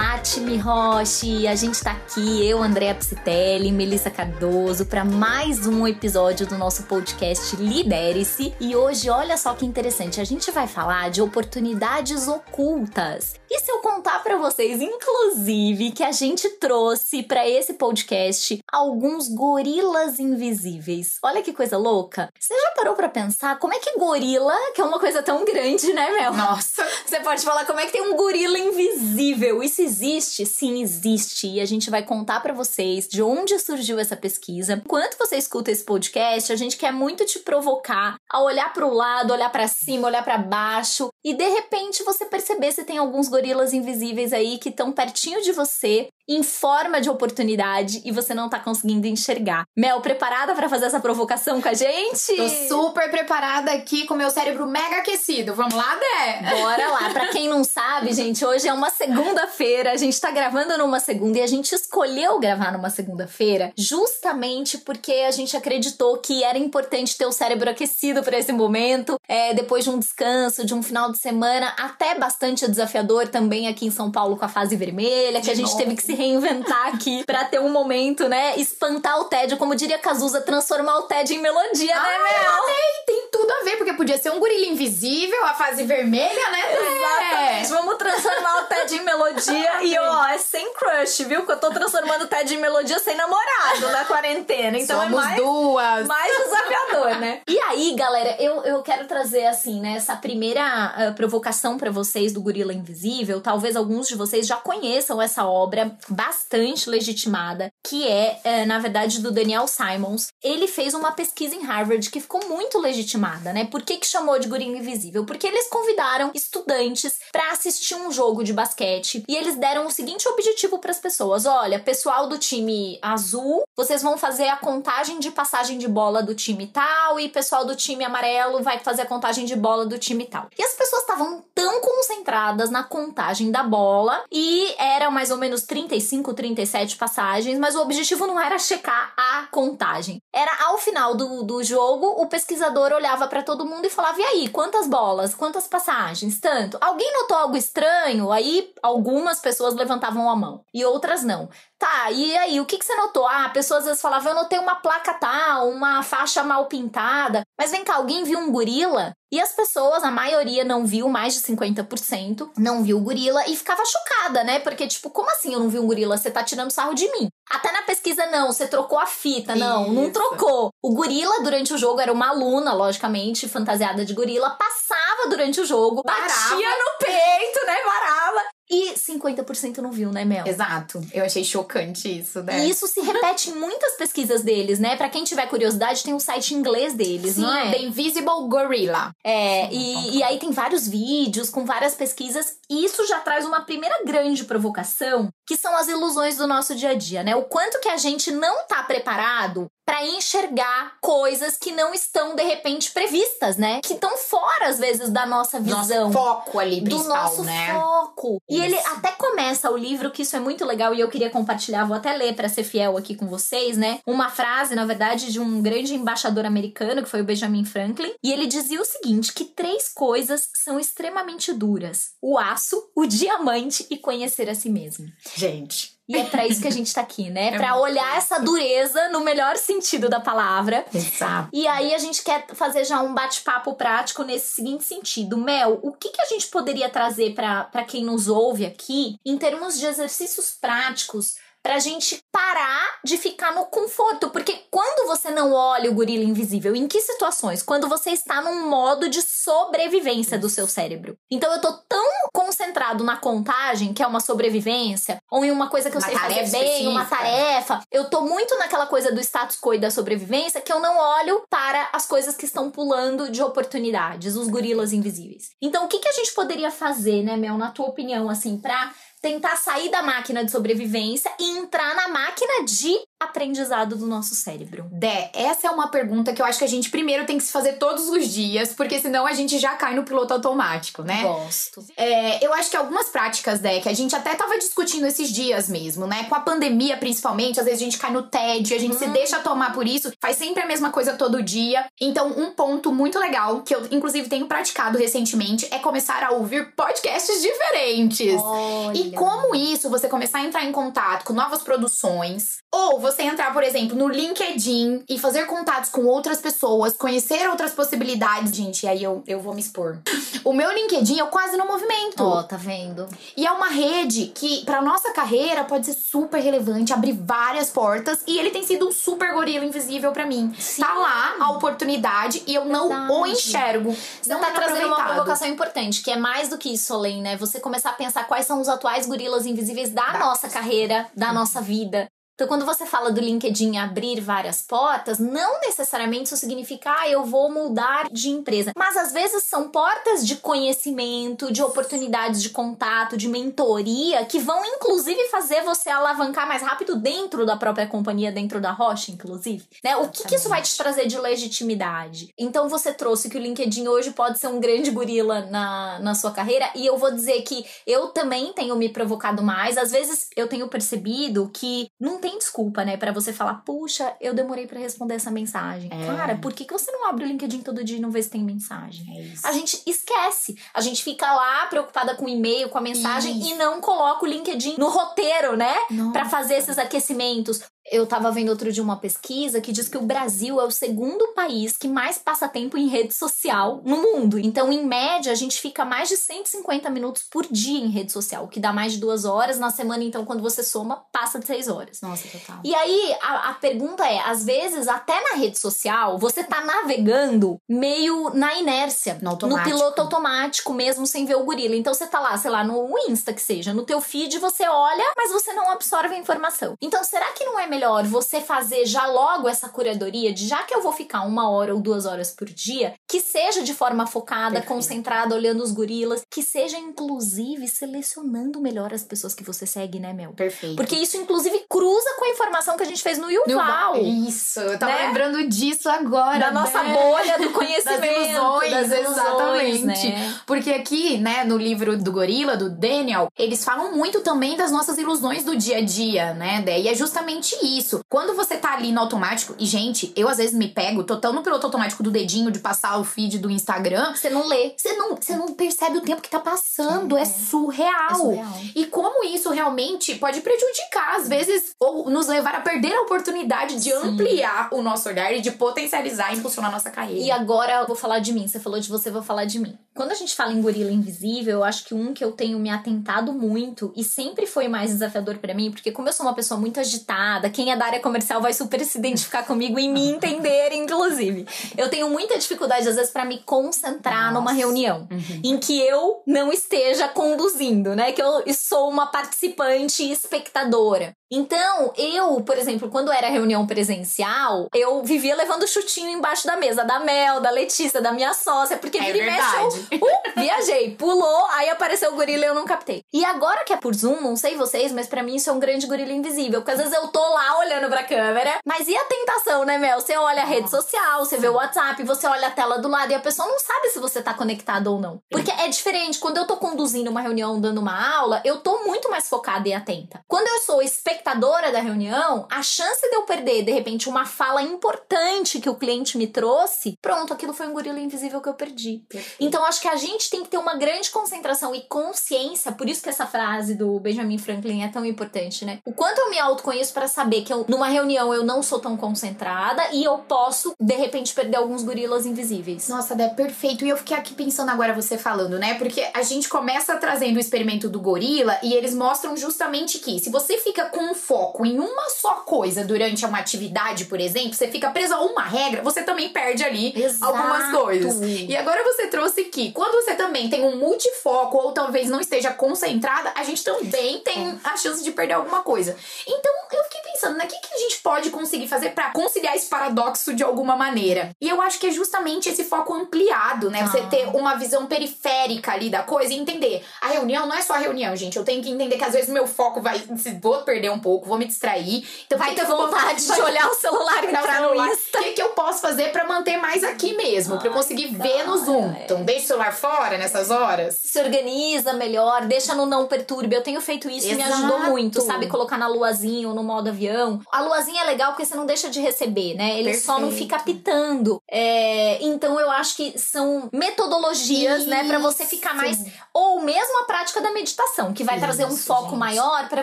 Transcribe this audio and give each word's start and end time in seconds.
Olá, 0.00 0.18
time 0.20 0.56
Roche! 0.56 1.46
A 1.46 1.54
gente 1.54 1.78
tá 1.84 1.92
aqui, 1.92 2.48
eu, 2.48 2.62
Andréa 2.62 2.94
Psitelli, 2.94 3.70
Melissa 3.70 4.10
Cardoso, 4.10 4.86
para 4.86 5.04
mais 5.04 5.66
um 5.66 5.86
episódio 5.86 6.46
do 6.46 6.56
nosso 6.56 6.84
podcast 6.84 7.54
Lidere-se. 7.56 8.54
E 8.58 8.74
hoje, 8.74 9.10
olha 9.10 9.36
só 9.36 9.52
que 9.52 9.66
interessante, 9.66 10.18
a 10.18 10.24
gente 10.24 10.50
vai 10.52 10.66
falar 10.66 11.10
de 11.10 11.20
oportunidades 11.20 12.28
ocultas. 12.28 13.34
E 13.50 13.60
se 13.60 13.70
eu 13.70 13.80
contar 13.80 14.22
para 14.22 14.38
vocês, 14.38 14.80
inclusive, 14.80 15.90
que 15.90 16.02
a 16.02 16.12
gente 16.12 16.48
trouxe 16.50 17.22
para 17.22 17.46
esse 17.46 17.74
podcast 17.74 18.58
alguns 18.72 19.28
gorilas 19.28 20.18
invisíveis. 20.18 21.18
Olha 21.22 21.42
que 21.42 21.52
coisa 21.52 21.76
louca! 21.76 22.32
Você 22.38 22.54
já 22.54 22.70
parou 22.70 22.94
para 22.94 23.10
pensar 23.10 23.58
como 23.58 23.74
é 23.74 23.78
que 23.78 23.98
gorila, 23.98 24.56
que 24.74 24.80
é 24.80 24.84
uma 24.84 24.98
coisa 24.98 25.22
tão 25.22 25.44
grande, 25.44 25.92
né, 25.92 26.10
Mel? 26.12 26.32
Nossa! 26.32 26.88
Você 27.04 27.20
pode 27.20 27.42
falar 27.42 27.66
como 27.66 27.80
é 27.80 27.84
que 27.84 27.92
tem 27.92 28.00
um 28.00 28.16
gorila 28.16 28.58
invisível? 28.58 29.62
Isso 29.62 29.89
existe? 29.90 30.46
Sim, 30.46 30.80
existe. 30.80 31.48
E 31.48 31.60
a 31.60 31.66
gente 31.66 31.90
vai 31.90 32.02
contar 32.04 32.40
para 32.40 32.54
vocês 32.54 33.08
de 33.08 33.22
onde 33.22 33.58
surgiu 33.58 33.98
essa 33.98 34.16
pesquisa. 34.16 34.74
Enquanto 34.74 35.18
você 35.18 35.36
escuta 35.36 35.70
esse 35.70 35.84
podcast, 35.84 36.52
a 36.52 36.56
gente 36.56 36.76
quer 36.76 36.92
muito 36.92 37.24
te 37.26 37.40
provocar 37.40 38.16
a 38.30 38.42
olhar 38.42 38.72
para 38.72 38.86
o 38.86 38.94
lado, 38.94 39.32
olhar 39.32 39.50
para 39.50 39.66
cima, 39.66 40.06
olhar 40.06 40.22
para 40.22 40.38
baixo 40.38 41.08
e 41.24 41.34
de 41.34 41.48
repente 41.48 42.04
você 42.04 42.24
perceber 42.24 42.72
se 42.72 42.84
tem 42.84 42.98
alguns 42.98 43.28
gorilas 43.28 43.72
invisíveis 43.72 44.32
aí 44.32 44.58
que 44.58 44.68
estão 44.68 44.92
pertinho 44.92 45.42
de 45.42 45.52
você 45.52 46.08
em 46.30 46.44
forma 46.44 47.00
de 47.00 47.10
oportunidade 47.10 48.00
e 48.04 48.12
você 48.12 48.32
não 48.32 48.48
tá 48.48 48.60
conseguindo 48.60 49.08
enxergar. 49.08 49.64
Mel, 49.76 50.00
preparada 50.00 50.54
para 50.54 50.68
fazer 50.68 50.86
essa 50.86 51.00
provocação 51.00 51.60
com 51.60 51.68
a 51.68 51.74
gente? 51.74 52.36
Tô 52.36 52.48
super 52.68 53.10
preparada 53.10 53.72
aqui 53.72 54.06
com 54.06 54.14
meu 54.14 54.30
cérebro 54.30 54.64
mega 54.64 54.98
aquecido. 54.98 55.54
Vamos 55.54 55.74
lá, 55.74 55.96
Dé? 55.96 56.50
Bora 56.50 56.88
lá. 56.88 57.10
Para 57.10 57.26
quem 57.28 57.48
não 57.48 57.64
sabe, 57.64 58.12
gente, 58.12 58.44
hoje 58.44 58.68
é 58.68 58.72
uma 58.72 58.90
segunda-feira. 58.90 59.90
A 59.90 59.96
gente 59.96 60.20
tá 60.20 60.30
gravando 60.30 60.78
numa 60.78 61.00
segunda 61.00 61.38
e 61.38 61.42
a 61.42 61.48
gente 61.48 61.74
escolheu 61.74 62.38
gravar 62.38 62.70
numa 62.70 62.90
segunda-feira 62.90 63.72
justamente 63.76 64.78
porque 64.78 65.12
a 65.26 65.32
gente 65.32 65.56
acreditou 65.56 66.16
que 66.18 66.44
era 66.44 66.56
importante 66.56 67.18
ter 67.18 67.26
o 67.26 67.32
cérebro 67.32 67.68
aquecido 67.68 68.22
para 68.22 68.38
esse 68.38 68.52
momento, 68.52 69.18
é, 69.26 69.52
depois 69.52 69.82
de 69.82 69.90
um 69.90 69.98
descanso, 69.98 70.64
de 70.64 70.74
um 70.74 70.82
final 70.82 71.10
de 71.10 71.18
semana 71.18 71.74
até 71.76 72.14
bastante 72.16 72.68
desafiador 72.68 73.26
também 73.26 73.66
aqui 73.66 73.86
em 73.86 73.90
São 73.90 74.12
Paulo 74.12 74.36
com 74.36 74.44
a 74.44 74.48
fase 74.48 74.76
vermelha, 74.76 75.40
que 75.40 75.46
de 75.46 75.50
a 75.50 75.54
gente 75.54 75.66
novo. 75.72 75.78
teve 75.78 75.96
que 75.96 76.02
se 76.02 76.19
reinventar 76.20 76.88
aqui 76.88 77.24
para 77.24 77.44
ter 77.46 77.58
um 77.60 77.70
momento, 77.70 78.28
né? 78.28 78.54
Espantar 78.56 79.18
o 79.20 79.24
tédio, 79.24 79.56
como 79.56 79.74
diria 79.74 79.98
Cazuza, 79.98 80.42
transformar 80.42 80.98
o 80.98 81.02
tédio 81.02 81.34
em 81.34 81.40
melodia, 81.40 81.96
ah, 81.96 82.02
né, 82.02 82.18
Mel? 82.18 82.62
Amei, 82.62 83.04
tem 83.06 83.28
tudo 83.32 83.50
a 83.50 83.59
podia 84.00 84.16
ser 84.16 84.30
um 84.30 84.40
gorila 84.40 84.64
invisível, 84.64 85.44
a 85.44 85.52
fase 85.52 85.84
vermelha, 85.84 86.50
né? 86.50 86.60
Exatamente. 87.60 87.68
Vamos 87.68 87.98
transformar 87.98 88.62
o 88.62 88.64
TED 88.64 88.94
em 88.94 89.04
melodia. 89.04 89.84
e 89.84 89.98
ó, 89.98 90.26
é 90.26 90.38
sem 90.38 90.72
crush, 90.72 91.22
viu? 91.24 91.44
Que 91.44 91.52
eu 91.52 91.60
tô 91.60 91.68
transformando 91.68 92.24
o 92.24 92.26
TED 92.26 92.54
em 92.54 92.56
melodia 92.56 92.98
sem 92.98 93.14
namorado 93.14 93.92
na 93.92 94.06
quarentena. 94.06 94.78
Então 94.78 95.02
é 95.02 95.04
Somos 95.04 95.22
é 95.22 95.26
mais, 95.26 95.36
duas. 95.36 96.06
mais 96.06 96.32
desafiador, 96.34 97.20
né? 97.20 97.42
E 97.46 97.58
aí, 97.58 97.94
galera, 97.94 98.42
eu, 98.42 98.64
eu 98.64 98.82
quero 98.82 99.06
trazer 99.06 99.44
assim, 99.44 99.82
né? 99.82 99.96
Essa 99.96 100.16
primeira 100.16 100.94
uh, 100.96 101.14
provocação 101.14 101.76
para 101.76 101.90
vocês 101.90 102.32
do 102.32 102.40
Gorila 102.40 102.72
Invisível. 102.72 103.42
Talvez 103.42 103.76
alguns 103.76 104.08
de 104.08 104.14
vocês 104.14 104.46
já 104.46 104.56
conheçam 104.56 105.20
essa 105.20 105.44
obra 105.44 105.94
bastante 106.08 106.88
legitimada, 106.88 107.70
que 107.86 108.08
é, 108.08 108.40
uh, 108.46 108.66
na 108.66 108.78
verdade, 108.78 109.20
do 109.20 109.30
Daniel 109.30 109.66
Simons. 109.66 110.28
Ele 110.42 110.66
fez 110.66 110.94
uma 110.94 111.12
pesquisa 111.12 111.54
em 111.54 111.66
Harvard 111.66 112.08
que 112.08 112.18
ficou 112.18 112.48
muito 112.48 112.78
legitimada, 112.78 113.52
né? 113.52 113.66
Por 113.66 113.89
que, 113.90 113.98
que 113.98 114.06
chamou 114.06 114.38
de 114.38 114.46
Gorila 114.46 114.76
Invisível? 114.76 115.24
Porque 115.24 115.48
eles 115.48 115.68
convidaram 115.68 116.30
estudantes 116.32 117.18
para 117.32 117.50
assistir 117.50 117.96
um 117.96 118.12
jogo 118.12 118.44
de 118.44 118.52
basquete 118.52 119.24
e 119.28 119.36
eles 119.36 119.56
deram 119.56 119.86
o 119.86 119.90
seguinte 119.90 120.28
objetivo 120.28 120.78
para 120.78 120.92
as 120.92 120.98
pessoas: 121.00 121.44
olha, 121.44 121.80
pessoal 121.80 122.28
do 122.28 122.38
time 122.38 122.98
azul, 123.02 123.64
vocês 123.76 124.02
vão 124.02 124.16
fazer 124.16 124.48
a 124.48 124.56
contagem 124.56 125.18
de 125.18 125.30
passagem 125.32 125.76
de 125.76 125.88
bola 125.88 126.22
do 126.22 126.34
time 126.34 126.68
tal 126.68 127.18
e 127.18 127.28
pessoal 127.28 127.64
do 127.64 127.74
time 127.74 128.04
amarelo 128.04 128.62
vai 128.62 128.78
fazer 128.78 129.02
a 129.02 129.06
contagem 129.06 129.44
de 129.44 129.56
bola 129.56 129.84
do 129.84 129.98
time 129.98 130.24
tal. 130.24 130.48
E 130.56 130.62
as 130.62 130.74
pessoas 130.74 131.02
estavam 131.02 131.44
tão 131.54 131.80
concentradas 131.80 132.70
na 132.70 132.84
contagem 132.84 133.50
da 133.50 133.64
bola 133.64 134.22
e 134.30 134.72
era 134.78 135.10
mais 135.10 135.32
ou 135.32 135.36
menos 135.36 135.62
35, 135.62 136.32
37 136.32 136.96
passagens, 136.96 137.58
mas 137.58 137.74
o 137.74 137.80
objetivo 137.80 138.26
não 138.26 138.38
era 138.38 138.58
checar 138.58 139.12
a 139.16 139.48
contagem. 139.50 140.22
Era 140.32 140.52
ao 140.66 140.78
final 140.78 141.14
do, 141.14 141.42
do 141.42 141.64
jogo, 141.64 142.06
o 142.22 142.26
pesquisador 142.26 142.92
olhava 142.92 143.26
para 143.26 143.42
todo 143.42 143.66
mundo 143.66 143.79
e 143.86 143.90
falava: 143.90 144.20
e 144.20 144.24
aí, 144.24 144.48
quantas 144.48 144.86
bolas, 144.86 145.34
quantas 145.34 145.66
passagens? 145.66 146.40
Tanto. 146.40 146.78
Alguém 146.80 147.12
notou 147.12 147.36
algo 147.36 147.56
estranho? 147.56 148.30
Aí 148.32 148.72
algumas 148.82 149.40
pessoas 149.40 149.74
levantavam 149.74 150.28
a 150.28 150.36
mão 150.36 150.64
e 150.72 150.84
outras 150.84 151.22
não. 151.22 151.48
Tá, 151.78 152.10
e 152.12 152.36
aí, 152.36 152.60
o 152.60 152.66
que, 152.66 152.76
que 152.76 152.84
você 152.84 152.94
notou? 152.94 153.26
Ah, 153.26 153.46
a 153.46 153.50
pessoa 153.50 153.78
às 153.78 153.86
vezes 153.86 154.02
falava, 154.02 154.28
eu 154.28 154.34
notei 154.34 154.58
uma 154.58 154.76
placa 154.76 155.14
tal, 155.14 155.70
uma 155.70 156.02
faixa 156.02 156.42
mal 156.42 156.66
pintada. 156.66 157.42
Mas 157.58 157.70
vem 157.70 157.82
cá, 157.82 157.96
alguém 157.96 158.22
viu 158.22 158.38
um 158.38 158.52
gorila? 158.52 159.14
E 159.32 159.40
as 159.40 159.52
pessoas, 159.52 160.02
a 160.02 160.10
maioria 160.10 160.62
não 160.64 160.84
viu, 160.84 161.08
mais 161.08 161.34
de 161.34 161.40
50%, 161.40 162.50
não 162.58 162.82
viu 162.82 162.98
o 162.98 163.00
gorila 163.00 163.46
e 163.46 163.56
ficava 163.56 163.82
chocada, 163.86 164.44
né? 164.44 164.58
Porque, 164.58 164.86
tipo, 164.88 165.08
como 165.08 165.30
assim 165.30 165.54
eu 165.54 165.60
não 165.60 165.70
vi 165.70 165.78
um 165.78 165.86
gorila? 165.86 166.18
Você 166.18 166.30
tá 166.30 166.42
tirando 166.42 166.70
sarro 166.70 166.94
de 166.94 167.10
mim. 167.12 167.28
Até 167.50 167.72
na 167.72 167.82
pesquisa, 167.82 168.26
não, 168.26 168.52
você 168.52 168.68
trocou 168.68 168.96
a 168.98 169.06
fita. 169.06 169.56
Não, 169.56 169.82
Isso. 169.84 169.92
não 169.92 170.10
trocou. 170.12 170.70
O 170.80 170.94
gorila, 170.94 171.42
durante 171.42 171.74
o 171.74 171.78
jogo, 171.78 172.00
era 172.00 172.12
uma 172.12 172.28
aluna, 172.28 172.72
logicamente, 172.72 173.48
fantasiada 173.48 174.04
de 174.04 174.14
gorila, 174.14 174.50
passava 174.50 175.28
durante 175.28 175.60
o 175.60 175.66
jogo, 175.66 176.02
Barava. 176.04 176.28
batia 176.28 176.68
no 176.70 176.98
peito, 177.04 177.66
né? 177.66 177.76
Varava. 177.84 178.40
E 178.70 178.94
50% 178.94 179.78
não 179.78 179.90
viu, 179.90 180.12
né, 180.12 180.24
Mel? 180.24 180.46
Exato. 180.46 181.00
Eu 181.12 181.24
achei 181.24 181.42
chocante 181.42 182.20
isso, 182.20 182.40
né? 182.42 182.60
E 182.60 182.70
isso 182.70 182.86
se 182.86 183.00
repete 183.00 183.50
em 183.50 183.54
muitas 183.54 183.94
pesquisas 183.94 184.42
deles, 184.42 184.78
né? 184.78 184.96
Para 184.96 185.08
quem 185.08 185.24
tiver 185.24 185.46
curiosidade, 185.46 186.04
tem 186.04 186.14
um 186.14 186.20
site 186.20 186.54
inglês 186.54 186.94
deles, 186.94 187.34
Sim, 187.34 187.42
não 187.42 187.52
é? 187.52 187.72
The 187.72 187.82
Invisible 187.82 188.48
Gorilla. 188.48 189.10
É, 189.24 189.72
e, 189.72 190.18
e 190.18 190.22
aí 190.22 190.38
tem 190.38 190.52
vários 190.52 190.86
vídeos 190.86 191.50
com 191.50 191.64
várias 191.64 191.96
pesquisas. 191.96 192.58
E 192.70 192.84
isso 192.84 193.04
já 193.08 193.18
traz 193.18 193.44
uma 193.44 193.62
primeira 193.62 194.04
grande 194.04 194.44
provocação, 194.44 195.28
que 195.44 195.56
são 195.56 195.76
as 195.76 195.88
ilusões 195.88 196.36
do 196.36 196.46
nosso 196.46 196.76
dia 196.76 196.90
a 196.90 196.94
dia, 196.94 197.24
né? 197.24 197.34
O 197.34 197.42
quanto 197.42 197.80
que 197.80 197.88
a 197.88 197.96
gente 197.96 198.30
não 198.30 198.66
tá 198.68 198.84
preparado 198.84 199.68
para 199.90 200.06
enxergar 200.06 200.98
coisas 201.00 201.56
que 201.56 201.72
não 201.72 201.92
estão 201.92 202.36
de 202.36 202.44
repente 202.44 202.92
previstas, 202.92 203.56
né? 203.56 203.80
Que 203.82 203.94
estão 203.94 204.16
fora 204.16 204.68
às 204.68 204.78
vezes 204.78 205.10
da 205.10 205.26
nossa 205.26 205.58
visão, 205.58 206.10
nosso 206.10 206.12
foco 206.12 206.60
ali 206.60 206.80
do 206.80 207.02
nosso 207.02 207.42
né? 207.42 207.74
foco. 207.74 208.40
E 208.48 208.60
ele 208.60 208.78
até 208.78 209.10
começa 209.10 209.68
o 209.68 209.76
livro 209.76 210.12
que 210.12 210.22
isso 210.22 210.36
é 210.36 210.38
muito 210.38 210.64
legal 210.64 210.94
e 210.94 211.00
eu 211.00 211.08
queria 211.08 211.28
compartilhar, 211.28 211.84
vou 211.86 211.96
até 211.96 212.12
ler 212.12 212.36
para 212.36 212.48
ser 212.48 212.62
fiel 212.62 212.96
aqui 212.96 213.16
com 213.16 213.26
vocês, 213.26 213.76
né? 213.76 213.98
Uma 214.06 214.30
frase, 214.30 214.76
na 214.76 214.86
verdade, 214.86 215.32
de 215.32 215.40
um 215.40 215.60
grande 215.60 215.92
embaixador 215.92 216.46
americano 216.46 217.02
que 217.02 217.08
foi 217.08 217.22
o 217.22 217.24
Benjamin 217.24 217.64
Franklin, 217.64 218.12
e 218.22 218.30
ele 218.30 218.46
dizia 218.46 218.80
o 218.80 218.84
seguinte, 218.84 219.32
que 219.32 219.44
três 219.44 219.92
coisas 219.92 220.48
são 220.54 220.78
extremamente 220.78 221.52
duras: 221.52 222.12
o 222.22 222.38
aço, 222.38 222.80
o 222.94 223.06
diamante 223.06 223.84
e 223.90 223.98
conhecer 223.98 224.48
a 224.48 224.54
si 224.54 224.70
mesmo. 224.70 225.10
Gente, 225.34 225.98
e 226.10 226.16
é 226.16 226.24
para 226.24 226.46
isso 226.46 226.60
que 226.60 226.66
a 226.66 226.72
gente 226.72 226.92
tá 226.92 227.00
aqui, 227.00 227.30
né? 227.30 227.54
É 227.54 227.56
para 227.56 227.76
olhar 227.76 228.16
essa 228.16 228.40
dureza 228.40 229.08
no 229.10 229.20
melhor 229.20 229.56
sentido 229.56 230.08
da 230.08 230.18
palavra. 230.18 230.84
Exato. 230.92 231.48
E 231.52 231.68
aí 231.68 231.94
a 231.94 231.98
gente 231.98 232.22
quer 232.24 232.46
fazer 232.52 232.84
já 232.84 233.00
um 233.00 233.14
bate-papo 233.14 233.74
prático 233.74 234.24
nesse 234.24 234.54
seguinte 234.54 234.84
sentido. 234.84 235.36
Mel, 235.36 235.78
o 235.82 235.92
que, 235.92 236.08
que 236.08 236.20
a 236.20 236.26
gente 236.26 236.48
poderia 236.48 236.88
trazer 236.88 237.34
para 237.34 237.84
quem 237.86 238.04
nos 238.04 238.26
ouve 238.26 238.66
aqui 238.66 239.16
em 239.24 239.38
termos 239.38 239.78
de 239.78 239.86
exercícios 239.86 240.50
práticos 240.60 241.36
pra 241.62 241.78
gente 241.78 242.22
parar 242.32 243.00
de 243.04 243.16
ficar 243.16 243.52
no 243.54 243.66
conforto. 243.66 244.30
Porque 244.30 244.64
quando 244.70 245.06
você 245.06 245.30
não 245.30 245.52
olha 245.52 245.90
o 245.90 245.94
gorila 245.94 246.24
invisível, 246.24 246.74
em 246.74 246.86
que 246.86 247.00
situações? 247.00 247.62
Quando 247.62 247.88
você 247.88 248.10
está 248.10 248.40
num 248.40 248.68
modo 248.68 249.08
de 249.08 249.22
sobrevivência 249.22 250.38
do 250.38 250.48
seu 250.48 250.66
cérebro. 250.66 251.16
Então 251.30 251.52
eu 251.52 251.60
tô 251.60 251.72
tão 251.88 252.08
concentrado 252.32 253.04
na 253.04 253.16
contagem, 253.16 253.92
que 253.92 254.02
é 254.02 254.06
uma 254.06 254.20
sobrevivência, 254.20 255.18
ou 255.30 255.44
em 255.44 255.50
uma 255.50 255.68
coisa 255.68 255.90
que 255.90 255.96
eu 255.96 256.00
uma 256.00 256.08
sei 256.08 256.16
fazer 256.16 256.50
bem, 256.50 256.88
uma 256.88 257.04
tarefa. 257.04 257.80
Eu 257.90 258.08
tô 258.08 258.22
muito 258.22 258.56
naquela 258.58 258.86
coisa 258.86 259.12
do 259.12 259.20
status 259.20 259.58
quo 259.60 259.74
e 259.74 259.78
da 259.78 259.90
sobrevivência 259.90 260.60
que 260.60 260.72
eu 260.72 260.80
não 260.80 260.96
olho 260.96 261.42
para 261.48 261.88
as 261.92 262.06
coisas 262.06 262.36
que 262.36 262.44
estão 262.44 262.70
pulando 262.70 263.30
de 263.30 263.42
oportunidades, 263.42 264.36
os 264.36 264.48
gorilas 264.48 264.92
invisíveis. 264.92 265.50
Então 265.60 265.84
o 265.84 265.88
que, 265.88 265.98
que 265.98 266.08
a 266.08 266.12
gente 266.12 266.32
poderia 266.34 266.70
fazer, 266.70 267.22
né, 267.22 267.36
Mel, 267.36 267.56
na 267.56 267.70
tua 267.70 267.86
opinião, 267.86 268.28
assim, 268.28 268.58
pra 268.58 268.92
tentar 269.20 269.56
sair 269.56 269.90
da 269.90 270.02
máquina 270.02 270.44
de 270.44 270.50
sobrevivência 270.50 271.30
e 271.38 271.58
entrar 271.58 271.94
na 271.94 272.08
máquina 272.08 272.64
de 272.64 272.98
aprendizado 273.20 273.96
do 273.96 274.06
nosso 274.06 274.34
cérebro? 274.34 274.88
Dé, 274.90 275.30
essa 275.34 275.66
é 275.66 275.70
uma 275.70 275.88
pergunta 275.88 276.32
que 276.32 276.40
eu 276.40 276.46
acho 276.46 276.58
que 276.58 276.64
a 276.64 276.68
gente 276.68 276.90
primeiro 276.90 277.26
tem 277.26 277.36
que 277.36 277.44
se 277.44 277.52
fazer 277.52 277.74
todos 277.74 278.08
os 278.08 278.26
dias, 278.28 278.72
porque 278.72 278.98
senão 278.98 279.26
a 279.26 279.32
gente 279.34 279.58
já 279.58 279.74
cai 279.74 279.94
no 279.94 280.04
piloto 280.04 280.32
automático, 280.32 281.02
né? 281.02 281.22
Gosto. 281.22 281.84
É, 281.96 282.44
eu 282.44 282.52
acho 282.54 282.70
que 282.70 282.76
algumas 282.76 283.08
práticas, 283.10 283.60
Dé, 283.60 283.80
que 283.80 283.88
a 283.88 283.94
gente 283.94 284.16
até 284.16 284.34
tava 284.34 284.58
discutindo 284.58 285.06
esses 285.06 285.30
dias 285.30 285.68
mesmo, 285.68 286.06
né? 286.06 286.24
Com 286.24 286.34
a 286.34 286.40
pandemia, 286.40 286.96
principalmente, 286.96 287.60
às 287.60 287.66
vezes 287.66 287.80
a 287.80 287.84
gente 287.84 287.98
cai 287.98 288.10
no 288.10 288.22
TED, 288.22 288.74
a 288.74 288.78
gente 288.78 288.96
hum. 288.96 288.98
se 288.98 289.06
deixa 289.08 289.38
tomar 289.40 289.74
por 289.74 289.86
isso, 289.86 290.10
faz 290.20 290.36
sempre 290.36 290.62
a 290.62 290.66
mesma 290.66 290.90
coisa 290.90 291.14
todo 291.14 291.42
dia. 291.42 291.84
Então, 292.00 292.28
um 292.28 292.52
ponto 292.52 292.90
muito 292.92 293.18
legal, 293.18 293.60
que 293.62 293.74
eu 293.74 293.86
inclusive 293.90 294.28
tenho 294.28 294.46
praticado 294.46 294.96
recentemente, 294.96 295.68
é 295.70 295.78
começar 295.78 296.22
a 296.24 296.30
ouvir 296.30 296.72
podcasts 296.74 297.42
diferentes. 297.42 298.40
Olha. 298.40 298.98
E 298.98 299.09
E 299.10 299.16
como 299.16 299.54
isso, 299.54 299.90
você 299.90 300.08
começar 300.08 300.38
a 300.38 300.44
entrar 300.44 300.64
em 300.64 300.72
contato 300.72 301.24
com 301.24 301.32
novas 301.32 301.62
produções, 301.62 302.58
ou 302.72 303.00
você 303.00 303.22
entrar, 303.22 303.52
por 303.52 303.62
exemplo, 303.62 303.96
no 303.96 304.08
LinkedIn 304.08 305.04
e 305.08 305.18
fazer 305.18 305.46
contatos 305.46 305.90
com 305.90 306.04
outras 306.06 306.40
pessoas, 306.40 306.96
conhecer 306.96 307.48
outras 307.48 307.72
possibilidades. 307.72 308.54
Gente, 308.54 308.86
aí 308.86 309.02
eu, 309.02 309.22
eu 309.26 309.40
vou 309.40 309.54
me 309.54 309.60
expor. 309.60 309.98
O 310.44 310.52
meu 310.52 310.72
LinkedIn 310.72 311.18
eu 311.18 311.26
quase 311.26 311.56
não 311.56 311.66
movimento. 311.66 312.22
Ó, 312.22 312.40
oh, 312.40 312.42
tá 312.42 312.56
vendo? 312.56 313.08
E 313.36 313.46
é 313.46 313.50
uma 313.50 313.68
rede 313.68 314.26
que, 314.34 314.64
pra 314.64 314.80
nossa 314.80 315.12
carreira, 315.12 315.64
pode 315.64 315.86
ser 315.86 315.94
super 315.94 316.40
relevante, 316.40 316.92
abrir 316.92 317.12
várias 317.12 317.70
portas. 317.70 318.22
E 318.26 318.38
ele 318.38 318.50
tem 318.50 318.62
sido 318.62 318.88
um 318.88 318.92
super 318.92 319.32
gorila 319.32 319.64
invisível 319.64 320.12
para 320.12 320.26
mim. 320.26 320.54
Sim. 320.58 320.82
Tá 320.82 320.94
lá 320.94 321.36
a 321.40 321.50
oportunidade 321.52 322.42
e 322.46 322.54
eu 322.54 322.64
não 322.64 322.88
Verdade. 322.88 323.12
o 323.12 323.26
enxergo. 323.26 323.96
Você 324.22 324.32
não 324.32 324.40
tá 324.40 324.50
trazendo 324.50 324.86
uma 324.86 325.04
provocação 325.04 325.48
importante, 325.48 326.02
que 326.02 326.10
é 326.10 326.16
mais 326.16 326.48
do 326.48 326.58
que 326.58 326.72
isso, 326.72 326.94
além, 326.94 327.20
né? 327.20 327.36
Você 327.36 327.60
começar 327.60 327.90
a 327.90 327.94
pensar 327.94 328.24
quais 328.24 328.46
são 328.46 328.60
os 328.60 328.68
atuais 328.68 328.99
gorilas 329.06 329.46
invisíveis 329.46 329.90
da, 329.90 330.12
da 330.12 330.18
nossa 330.18 330.48
carreira, 330.48 331.08
da 331.16 331.32
nossa 331.32 331.60
vida. 331.60 332.08
Então, 332.40 332.48
quando 332.48 332.64
você 332.64 332.86
fala 332.86 333.12
do 333.12 333.20
LinkedIn 333.20 333.76
abrir 333.76 334.18
várias 334.18 334.62
portas, 334.62 335.18
não 335.18 335.60
necessariamente 335.60 336.24
isso 336.24 336.38
significa, 336.38 336.90
ah, 336.90 337.06
eu 337.06 337.22
vou 337.22 337.52
mudar 337.52 338.08
de 338.10 338.30
empresa. 338.30 338.72
Mas 338.74 338.96
às 338.96 339.12
vezes 339.12 339.42
são 339.42 339.68
portas 339.68 340.26
de 340.26 340.36
conhecimento, 340.36 341.52
de 341.52 341.62
oportunidades 341.62 342.42
de 342.42 342.48
contato, 342.48 343.14
de 343.14 343.28
mentoria, 343.28 344.24
que 344.24 344.38
vão 344.38 344.64
inclusive 344.64 345.28
fazer 345.28 345.60
você 345.64 345.90
alavancar 345.90 346.48
mais 346.48 346.62
rápido 346.62 346.96
dentro 346.96 347.44
da 347.44 347.58
própria 347.58 347.86
companhia, 347.86 348.32
dentro 348.32 348.58
da 348.58 348.70
rocha, 348.70 349.10
inclusive. 349.10 349.62
Né? 349.84 349.94
O 349.96 350.08
que, 350.08 350.26
que 350.26 350.36
isso 350.36 350.48
vai 350.48 350.62
te 350.62 350.74
trazer 350.78 351.06
de 351.06 351.18
legitimidade? 351.18 352.32
Então, 352.38 352.70
você 352.70 352.90
trouxe 352.90 353.28
que 353.28 353.36
o 353.36 353.40
LinkedIn 353.40 353.86
hoje 353.86 354.12
pode 354.12 354.38
ser 354.38 354.46
um 354.46 354.58
grande 354.58 354.90
gorila 354.90 355.42
na, 355.42 355.98
na 355.98 356.14
sua 356.14 356.30
carreira, 356.30 356.70
e 356.74 356.86
eu 356.86 356.96
vou 356.96 357.10
dizer 357.10 357.42
que 357.42 357.66
eu 357.86 358.08
também 358.08 358.50
tenho 358.54 358.74
me 358.76 358.88
provocado 358.88 359.42
mais. 359.42 359.76
Às 359.76 359.90
vezes 359.90 360.30
eu 360.34 360.48
tenho 360.48 360.68
percebido 360.68 361.50
que 361.52 361.90
não 362.00 362.16
tem 362.16 362.29
tem 362.30 362.38
desculpa, 362.38 362.84
né, 362.84 362.96
para 362.96 363.12
você 363.12 363.32
falar, 363.32 363.54
puxa, 363.64 364.14
eu 364.20 364.32
demorei 364.32 364.66
para 364.66 364.78
responder 364.78 365.14
essa 365.14 365.30
mensagem. 365.30 365.90
É. 365.92 366.06
Cara, 366.06 366.36
por 366.36 366.52
que, 366.52 366.64
que 366.64 366.72
você 366.72 366.90
não 366.92 367.08
abre 367.08 367.24
o 367.24 367.26
LinkedIn 367.26 367.62
todo 367.62 367.82
dia 367.82 367.96
e 367.96 368.00
não 368.00 368.10
vê 368.10 368.22
se 368.22 368.30
tem 368.30 368.44
mensagem? 368.44 369.04
É 369.18 369.48
a 369.48 369.52
gente 369.52 369.82
esquece. 369.86 370.56
A 370.72 370.80
gente 370.80 371.02
fica 371.02 371.32
lá 371.32 371.66
preocupada 371.66 372.14
com 372.14 372.26
o 372.26 372.28
e-mail, 372.28 372.68
com 372.68 372.78
a 372.78 372.80
mensagem 372.80 373.38
isso. 373.38 373.52
e 373.52 373.54
não 373.54 373.80
coloca 373.80 374.24
o 374.24 374.28
LinkedIn 374.28 374.76
no 374.78 374.88
roteiro, 374.88 375.56
né, 375.56 375.74
para 376.12 376.28
fazer 376.28 376.54
esses 376.54 376.78
aquecimentos. 376.78 377.62
Eu 377.90 378.06
tava 378.06 378.30
vendo 378.30 378.50
outro 378.50 378.72
dia 378.72 378.82
uma 378.82 378.96
pesquisa 378.96 379.60
que 379.60 379.72
diz 379.72 379.88
que 379.88 379.98
o 379.98 380.02
Brasil 380.02 380.60
é 380.60 380.64
o 380.64 380.70
segundo 380.70 381.32
país 381.34 381.76
que 381.76 381.88
mais 381.88 382.18
passa 382.18 382.48
tempo 382.48 382.78
em 382.78 382.86
rede 382.86 383.12
social 383.14 383.82
no 383.84 383.96
mundo. 383.96 384.38
Então, 384.38 384.72
em 384.72 384.86
média, 384.86 385.32
a 385.32 385.34
gente 385.34 385.60
fica 385.60 385.84
mais 385.84 386.08
de 386.08 386.16
150 386.16 386.88
minutos 386.88 387.24
por 387.28 387.46
dia 387.50 387.80
em 387.80 387.88
rede 387.88 388.12
social, 388.12 388.44
o 388.44 388.48
que 388.48 388.60
dá 388.60 388.72
mais 388.72 388.92
de 388.92 388.98
duas 388.98 389.24
horas. 389.24 389.58
Na 389.58 389.70
semana, 389.70 390.04
então, 390.04 390.24
quando 390.24 390.40
você 390.40 390.62
soma, 390.62 391.04
passa 391.12 391.40
de 391.40 391.46
seis 391.46 391.66
horas. 391.66 392.00
Nossa, 392.00 392.28
total. 392.28 392.60
E 392.62 392.74
aí, 392.74 393.16
a, 393.20 393.50
a 393.50 393.54
pergunta 393.54 394.06
é: 394.06 394.20
às 394.20 394.44
vezes, 394.44 394.86
até 394.86 395.20
na 395.30 395.36
rede 395.36 395.58
social, 395.58 396.16
você 396.16 396.44
tá 396.44 396.60
navegando 396.60 397.60
meio 397.68 398.30
na 398.30 398.54
inércia, 398.54 399.18
no, 399.20 399.32
no 399.32 399.62
piloto 399.64 400.00
automático, 400.00 400.72
mesmo 400.72 401.06
sem 401.06 401.26
ver 401.26 401.36
o 401.36 401.44
gorila. 401.44 401.74
Então, 401.74 401.92
você 401.92 402.06
tá 402.06 402.20
lá, 402.20 402.36
sei 402.38 402.50
lá, 402.50 402.62
no 402.62 402.88
Insta 403.08 403.32
que 403.32 403.42
seja, 403.42 403.74
no 403.74 403.84
teu 403.84 404.00
feed, 404.00 404.38
você 404.38 404.68
olha, 404.68 405.12
mas 405.16 405.32
você 405.32 405.52
não 405.52 405.70
absorve 405.70 406.14
a 406.14 406.18
informação. 406.18 406.76
Então, 406.80 407.02
será 407.02 407.26
que 407.32 407.44
não 407.44 407.58
é 407.58 407.66
melhor? 407.66 407.79
Melhor 407.80 408.04
você 408.04 408.42
fazer 408.42 408.84
já 408.84 409.06
logo 409.06 409.48
essa 409.48 409.68
curadoria 409.70 410.34
de 410.34 410.46
já 410.46 410.62
que 410.64 410.74
eu 410.74 410.82
vou 410.82 410.92
ficar 410.92 411.22
uma 411.22 411.48
hora 411.48 411.74
ou 411.74 411.80
duas 411.80 412.04
horas 412.04 412.30
por 412.30 412.46
dia, 412.46 412.94
que 413.08 413.20
seja 413.20 413.62
de 413.62 413.72
forma 413.72 414.06
focada, 414.06 414.56
Perfeito. 414.56 414.68
concentrada, 414.68 415.34
olhando 415.34 415.62
os 415.62 415.72
gorilas, 415.72 416.22
que 416.30 416.42
seja 416.42 416.76
inclusive 416.78 417.66
selecionando 417.66 418.60
melhor 418.60 418.92
as 418.92 419.02
pessoas 419.02 419.34
que 419.34 419.42
você 419.42 419.66
segue, 419.66 419.98
né, 419.98 420.12
Mel? 420.12 420.32
Perfeito. 420.34 420.76
Porque 420.76 420.94
isso 420.94 421.16
inclusive 421.16 421.64
cruza 421.70 422.10
com 422.18 422.26
a 422.26 422.28
informação 422.28 422.76
que 422.76 422.82
a 422.82 422.86
gente 422.86 423.02
fez 423.02 423.16
no 423.16 423.30
Yuval. 423.30 423.96
Isso, 423.96 424.60
eu 424.60 424.78
tava 424.78 424.92
né? 424.92 425.06
lembrando 425.06 425.48
disso 425.48 425.88
agora. 425.88 426.38
Da 426.38 426.50
né? 426.50 426.52
nossa 426.52 426.82
bolha 426.82 427.38
do 427.38 427.48
conhecimento. 427.50 428.00
das 428.00 428.28
ilusões, 428.28 428.70
das 428.70 428.86
ilusões 428.90 429.16
exatamente. 429.16 430.08
Né? 430.08 430.40
Porque 430.46 430.70
aqui, 430.70 431.16
né, 431.16 431.44
no 431.44 431.56
livro 431.56 431.96
do 431.96 432.12
gorila, 432.12 432.58
do 432.58 432.68
Daniel, 432.68 433.28
eles 433.38 433.64
falam 433.64 433.96
muito 433.96 434.20
também 434.20 434.54
das 434.54 434.70
nossas 434.70 434.98
ilusões 434.98 435.44
do 435.44 435.56
dia 435.56 435.78
a 435.78 435.80
dia, 435.80 436.34
né, 436.34 436.62
E 436.78 436.88
é 436.88 436.94
justamente 436.94 437.56
isso. 437.78 438.00
Quando 438.08 438.34
você 438.34 438.56
tá 438.56 438.74
ali 438.74 438.92
no 438.92 439.00
automático, 439.00 439.54
e 439.58 439.66
gente, 439.66 440.12
eu 440.16 440.28
às 440.28 440.38
vezes 440.38 440.54
me 440.54 440.68
pego, 440.68 441.04
tô 441.04 441.16
tão 441.16 441.32
no 441.32 441.42
piloto 441.42 441.66
automático 441.66 442.02
do 442.02 442.10
dedinho 442.10 442.50
de 442.50 442.58
passar 442.58 442.98
o 442.98 443.04
feed 443.04 443.38
do 443.38 443.50
Instagram. 443.50 444.14
Você 444.14 444.30
não 444.30 444.46
lê. 444.46 444.74
Você 444.76 444.92
não, 444.94 445.16
você 445.16 445.36
não 445.36 445.54
percebe 445.54 445.98
o 445.98 446.00
tempo 446.00 446.22
que 446.22 446.30
tá 446.30 446.40
passando. 446.40 447.16
É, 447.16 447.22
é 447.22 447.24
surreal. 447.24 448.10
é 448.10 448.14
surreal. 448.14 448.58
E 448.74 448.86
como 448.86 449.24
isso 449.24 449.50
realmente 449.50 450.14
pode 450.16 450.40
prejudicar, 450.40 451.16
às 451.16 451.28
vezes, 451.28 451.74
ou 451.78 452.10
nos 452.10 452.26
levar 452.26 452.54
a 452.54 452.60
perder 452.60 452.92
a 452.94 453.02
oportunidade 453.02 453.76
de 453.76 453.90
Sim. 453.90 453.96
ampliar 453.96 454.68
o 454.72 454.82
nosso 454.82 455.08
olhar 455.08 455.32
e 455.32 455.40
de 455.40 455.50
potencializar 455.50 456.34
e 456.34 456.38
impulsionar 456.38 456.70
a 456.70 456.74
nossa 456.74 456.90
carreira. 456.90 457.20
E 457.20 457.30
agora 457.30 457.80
eu 457.80 457.86
vou 457.86 457.96
falar 457.96 458.18
de 458.18 458.32
mim. 458.32 458.46
Você 458.46 458.58
falou 458.58 458.80
de 458.80 458.88
você, 458.88 459.08
eu 459.08 459.12
vou 459.12 459.22
falar 459.22 459.44
de 459.44 459.58
mim. 459.58 459.78
Quando 459.94 460.12
a 460.12 460.14
gente 460.14 460.34
fala 460.34 460.52
em 460.52 460.62
gorila 460.62 460.90
invisível, 460.90 461.58
eu 461.58 461.64
acho 461.64 461.84
que 461.84 461.94
um 461.94 462.14
que 462.14 462.24
eu 462.24 462.32
tenho 462.32 462.58
me 462.58 462.70
atentado 462.70 463.32
muito 463.32 463.92
e 463.96 464.04
sempre 464.04 464.46
foi 464.46 464.68
mais 464.68 464.90
desafiador 464.90 465.38
para 465.38 465.52
mim, 465.52 465.70
porque 465.70 465.90
como 465.90 466.08
eu 466.08 466.12
sou 466.12 466.24
uma 466.24 466.34
pessoa 466.34 466.58
muito 466.58 466.78
agitada, 466.78 467.50
quem 467.50 467.72
é 467.72 467.76
da 467.76 467.86
área 467.86 468.00
comercial 468.00 468.40
vai 468.40 468.52
super 468.52 468.84
se 468.84 468.98
identificar 468.98 469.44
comigo 469.44 469.78
e 469.78 469.88
me 469.88 470.08
entender, 470.08 470.72
inclusive. 470.72 471.46
Eu 471.76 471.88
tenho 471.88 472.08
muita 472.08 472.38
dificuldade, 472.38 472.88
às 472.88 472.96
vezes, 472.96 473.10
para 473.10 473.24
me 473.24 473.38
concentrar 473.42 474.26
Nossa. 474.26 474.34
numa 474.34 474.52
reunião 474.52 475.08
uhum. 475.10 475.40
em 475.42 475.58
que 475.58 475.78
eu 475.80 476.22
não 476.26 476.52
esteja 476.52 477.08
conduzindo, 477.08 477.94
né? 477.94 478.12
Que 478.12 478.22
eu 478.22 478.42
sou 478.54 478.88
uma 478.88 479.06
participante 479.06 480.08
espectadora. 480.10 481.14
Então, 481.32 481.92
eu, 481.96 482.40
por 482.40 482.58
exemplo, 482.58 482.90
quando 482.90 483.12
era 483.12 483.28
reunião 483.28 483.64
presencial, 483.64 484.68
eu 484.74 485.00
vivia 485.04 485.36
levando 485.36 485.66
chutinho 485.66 486.10
embaixo 486.10 486.44
da 486.44 486.56
mesa, 486.56 486.84
da 486.84 486.98
Mel, 486.98 487.40
da 487.40 487.50
Letícia, 487.50 488.00
da 488.00 488.10
minha 488.10 488.34
sócia, 488.34 488.76
porque 488.76 488.98
é 488.98 489.12
vira 489.12 489.26
verdade. 489.26 489.40
e 489.40 489.64
mexe, 489.64 489.78
eu, 489.78 489.79
uh, 489.92 490.40
viajei, 490.40 490.94
pulou, 490.96 491.46
aí 491.50 491.68
apareceu 491.70 492.12
o 492.12 492.16
gorila 492.16 492.44
e 492.44 492.48
eu 492.48 492.54
não 492.54 492.64
captei. 492.64 493.02
E 493.12 493.24
agora 493.24 493.64
que 493.64 493.72
é 493.72 493.76
por 493.76 493.94
Zoom, 493.94 494.20
não 494.20 494.36
sei 494.36 494.56
vocês, 494.56 494.92
mas 494.92 495.06
para 495.06 495.22
mim 495.22 495.36
isso 495.36 495.50
é 495.50 495.52
um 495.52 495.58
grande 495.58 495.86
gorila 495.86 496.12
invisível, 496.12 496.60
porque 496.60 496.72
às 496.72 496.78
vezes 496.78 496.92
eu 496.92 497.08
tô 497.08 497.20
lá 497.20 497.58
olhando 497.58 497.88
pra 497.88 498.04
câmera, 498.04 498.58
mas 498.64 498.88
e 498.88 498.96
a 498.96 499.04
tentação, 499.04 499.64
né, 499.64 499.78
Mel? 499.78 500.00
Você 500.00 500.16
olha 500.16 500.42
a 500.42 500.46
rede 500.46 500.70
social, 500.70 501.24
você 501.24 501.36
vê 501.36 501.48
o 501.48 501.54
WhatsApp, 501.54 502.02
você 502.02 502.26
olha 502.26 502.48
a 502.48 502.50
tela 502.50 502.78
do 502.78 502.88
lado 502.88 503.10
e 503.10 503.14
a 503.14 503.20
pessoa 503.20 503.48
não 503.48 503.58
sabe 503.58 503.88
se 503.88 503.98
você 503.98 504.22
tá 504.22 504.34
conectado 504.34 504.88
ou 504.88 505.00
não. 505.00 505.22
Porque 505.30 505.50
é 505.50 505.68
diferente, 505.68 506.18
quando 506.18 506.38
eu 506.38 506.46
tô 506.46 506.56
conduzindo 506.56 507.10
uma 507.10 507.20
reunião, 507.20 507.60
dando 507.60 507.78
uma 507.78 508.16
aula, 508.16 508.42
eu 508.44 508.58
tô 508.60 508.84
muito 508.84 509.10
mais 509.10 509.28
focada 509.28 509.68
e 509.68 509.72
atenta. 509.72 510.22
Quando 510.26 510.48
eu 510.48 510.58
sou 510.60 510.82
espectadora 510.82 511.72
da 511.72 511.80
reunião, 511.80 512.46
a 512.50 512.62
chance 512.62 513.08
de 513.08 513.14
eu 513.14 513.22
perder, 513.22 513.62
de 513.62 513.72
repente, 513.72 514.08
uma 514.08 514.26
fala 514.26 514.62
importante 514.62 515.60
que 515.60 515.68
o 515.68 515.74
cliente 515.74 516.16
me 516.16 516.26
trouxe, 516.26 516.98
pronto, 517.00 517.32
aquilo 517.32 517.52
foi 517.52 517.66
um 517.66 517.72
gorila 517.72 517.98
invisível 517.98 518.40
que 518.40 518.48
eu 518.48 518.54
perdi. 518.54 519.02
Então, 519.38 519.64
acho 519.70 519.80
que 519.80 519.88
a 519.88 519.96
gente 519.96 520.28
tem 520.28 520.42
que 520.42 520.48
ter 520.48 520.58
uma 520.58 520.74
grande 520.74 521.10
concentração 521.10 521.74
e 521.74 521.82
consciência, 521.82 522.72
por 522.72 522.88
isso 522.88 523.02
que 523.02 523.08
essa 523.08 523.24
frase 523.24 523.74
do 523.74 523.98
Benjamin 524.00 524.36
Franklin 524.36 524.82
é 524.82 524.88
tão 524.88 525.04
importante, 525.04 525.64
né? 525.64 525.78
O 525.84 525.92
quanto 525.92 526.18
eu 526.18 526.30
me 526.30 526.38
autoconheço 526.38 526.92
para 526.92 527.06
saber 527.06 527.42
que 527.42 527.52
eu, 527.52 527.64
numa 527.68 527.88
reunião 527.88 528.34
eu 528.34 528.44
não 528.44 528.62
sou 528.62 528.80
tão 528.80 528.96
concentrada 528.96 529.82
e 529.92 530.04
eu 530.04 530.18
posso, 530.18 530.74
de 530.78 530.94
repente, 530.94 531.32
perder 531.32 531.56
alguns 531.56 531.82
gorilas 531.82 532.26
invisíveis. 532.26 532.88
Nossa, 532.88 533.14
é 533.14 533.28
perfeito. 533.28 533.84
E 533.84 533.88
eu 533.88 533.96
fiquei 533.96 534.16
aqui 534.16 534.34
pensando 534.34 534.70
agora 534.70 534.92
você 534.92 535.16
falando, 535.16 535.58
né? 535.58 535.74
Porque 535.74 536.06
a 536.12 536.22
gente 536.22 536.48
começa 536.48 536.96
trazendo 536.96 537.36
o 537.36 537.40
experimento 537.40 537.88
do 537.88 538.00
gorila 538.00 538.58
e 538.62 538.74
eles 538.74 538.94
mostram 538.94 539.36
justamente 539.36 539.98
que 540.00 540.18
se 540.18 540.30
você 540.30 540.58
fica 540.58 540.86
com 540.86 541.12
um 541.12 541.14
foco 541.14 541.64
em 541.64 541.78
uma 541.78 542.08
só 542.10 542.40
coisa 542.40 542.84
durante 542.84 543.24
uma 543.24 543.38
atividade, 543.38 544.06
por 544.06 544.20
exemplo, 544.20 544.54
você 544.54 544.66
fica 544.66 544.90
preso 544.90 545.14
a 545.14 545.20
uma 545.20 545.42
regra, 545.42 545.82
você 545.82 546.02
também 546.02 546.30
perde 546.30 546.64
ali 546.64 546.92
Exato. 547.00 547.32
algumas 547.32 547.70
coisas. 547.70 548.20
E 548.20 548.56
agora 548.56 548.82
você 548.82 549.06
trouxe 549.06 549.44
que 549.44 549.59
quando 549.68 550.02
você 550.02 550.14
também 550.14 550.48
tem 550.48 550.62
um 550.62 550.76
multifoco 550.76 551.58
ou 551.58 551.72
talvez 551.72 552.08
não 552.08 552.20
esteja 552.20 552.52
concentrada, 552.52 553.32
a 553.34 553.44
gente 553.44 553.62
também 553.62 554.18
tem 554.20 554.58
a 554.64 554.76
chance 554.76 555.02
de 555.02 555.12
perder 555.12 555.34
alguma 555.34 555.62
coisa. 555.62 555.96
Então 556.26 556.52
eu 556.72 556.84
pensando, 557.20 557.36
né, 557.36 557.44
o 557.44 557.48
que, 557.48 557.56
que 557.56 557.74
a 557.74 557.78
gente 557.78 557.98
pode 557.98 558.30
conseguir 558.30 558.66
fazer 558.66 558.90
para 558.90 559.10
conciliar 559.10 559.54
esse 559.54 559.66
paradoxo 559.66 560.34
de 560.34 560.42
alguma 560.42 560.74
maneira? 560.74 561.30
E 561.40 561.48
eu 561.48 561.60
acho 561.60 561.78
que 561.78 561.88
é 561.88 561.90
justamente 561.90 562.48
esse 562.48 562.64
foco 562.64 562.94
ampliado, 562.94 563.70
né? 563.70 563.80
Ah. 563.82 563.86
Você 563.86 564.00
ter 564.02 564.28
uma 564.28 564.54
visão 564.54 564.86
periférica 564.86 565.72
ali 565.72 565.90
da 565.90 566.02
coisa 566.02 566.32
e 566.32 566.38
entender. 566.38 566.82
A 567.00 567.08
reunião 567.08 567.46
não 567.46 567.54
é 567.54 567.60
só 567.60 567.74
a 567.74 567.78
reunião, 567.78 568.16
gente. 568.16 568.36
Eu 568.36 568.44
tenho 568.44 568.62
que 568.62 568.70
entender 568.70 568.96
que 568.96 569.04
às 569.04 569.12
vezes 569.12 569.28
meu 569.28 569.46
foco 569.46 569.82
vai. 569.82 570.02
Vou 570.40 570.62
perder 570.62 570.90
um 570.90 570.98
pouco 570.98 571.26
vou 571.26 571.38
me 571.38 571.44
distrair. 571.44 572.06
Então 572.26 572.38
vai 572.38 572.54
ter 572.54 572.64
vontade 572.64 573.24
de 573.24 573.40
olhar 573.40 573.68
o 573.68 573.74
celular 573.74 574.24
e 574.24 574.28
entrar 574.28 574.62
no 574.62 574.74
Insta. 574.74 575.18
O 575.18 575.22
que, 575.22 575.32
que 575.32 575.42
eu 575.42 575.50
posso 575.50 575.80
fazer 575.80 576.10
para 576.12 576.24
manter 576.24 576.56
mais 576.56 576.82
aqui 576.82 577.14
mesmo? 577.14 577.58
para 577.58 577.68
eu 577.68 577.72
conseguir 577.72 578.06
ver 578.06 578.46
no 578.46 578.56
Zoom. 578.56 578.94
É. 578.94 579.04
Então 579.04 579.22
deixa 579.22 579.44
o 579.44 579.48
celular 579.48 579.72
fora 579.72 580.16
nessas 580.16 580.50
horas. 580.50 580.98
Se 581.02 581.20
organiza 581.20 581.92
melhor, 581.92 582.46
deixa 582.46 582.74
no 582.74 582.86
não 582.86 583.06
perturbe. 583.06 583.54
Eu 583.54 583.62
tenho 583.62 583.80
feito 583.80 584.08
isso 584.08 584.28
Exato. 584.28 584.40
e 584.40 584.44
me 584.44 584.52
ajudou 584.52 584.78
muito, 584.80 585.20
sabe? 585.20 585.46
Colocar 585.46 585.76
na 585.76 585.88
luazinha 585.88 586.48
ou 586.48 586.54
no 586.54 586.62
modo 586.62 586.88
avião 586.88 587.09
A 587.52 587.60
luazinha 587.62 588.02
é 588.02 588.06
legal 588.06 588.32
porque 588.32 588.44
você 588.44 588.54
não 588.54 588.66
deixa 588.66 588.88
de 588.90 589.00
receber, 589.00 589.54
né? 589.54 589.74
Ele 589.74 589.84
Perfeito. 589.84 590.06
só 590.06 590.18
não 590.18 590.30
fica 590.30 590.58
pitando. 590.60 591.40
É, 591.50 592.22
então 592.22 592.58
eu 592.58 592.70
acho 592.70 592.96
que 592.96 593.18
são 593.18 593.68
metodologias, 593.72 594.86
né, 594.86 595.04
para 595.04 595.18
você 595.18 595.44
ficar 595.44 595.74
mais 595.74 596.04
ou 596.32 596.62
mesmo 596.62 597.00
a 597.00 597.04
prática 597.04 597.40
da 597.40 597.52
meditação, 597.52 598.12
que 598.12 598.24
vai 598.24 598.36
Isso, 598.36 598.44
trazer 598.44 598.64
um 598.66 598.76
foco 598.76 599.10
gente. 599.10 599.18
maior 599.18 599.68
para 599.68 599.82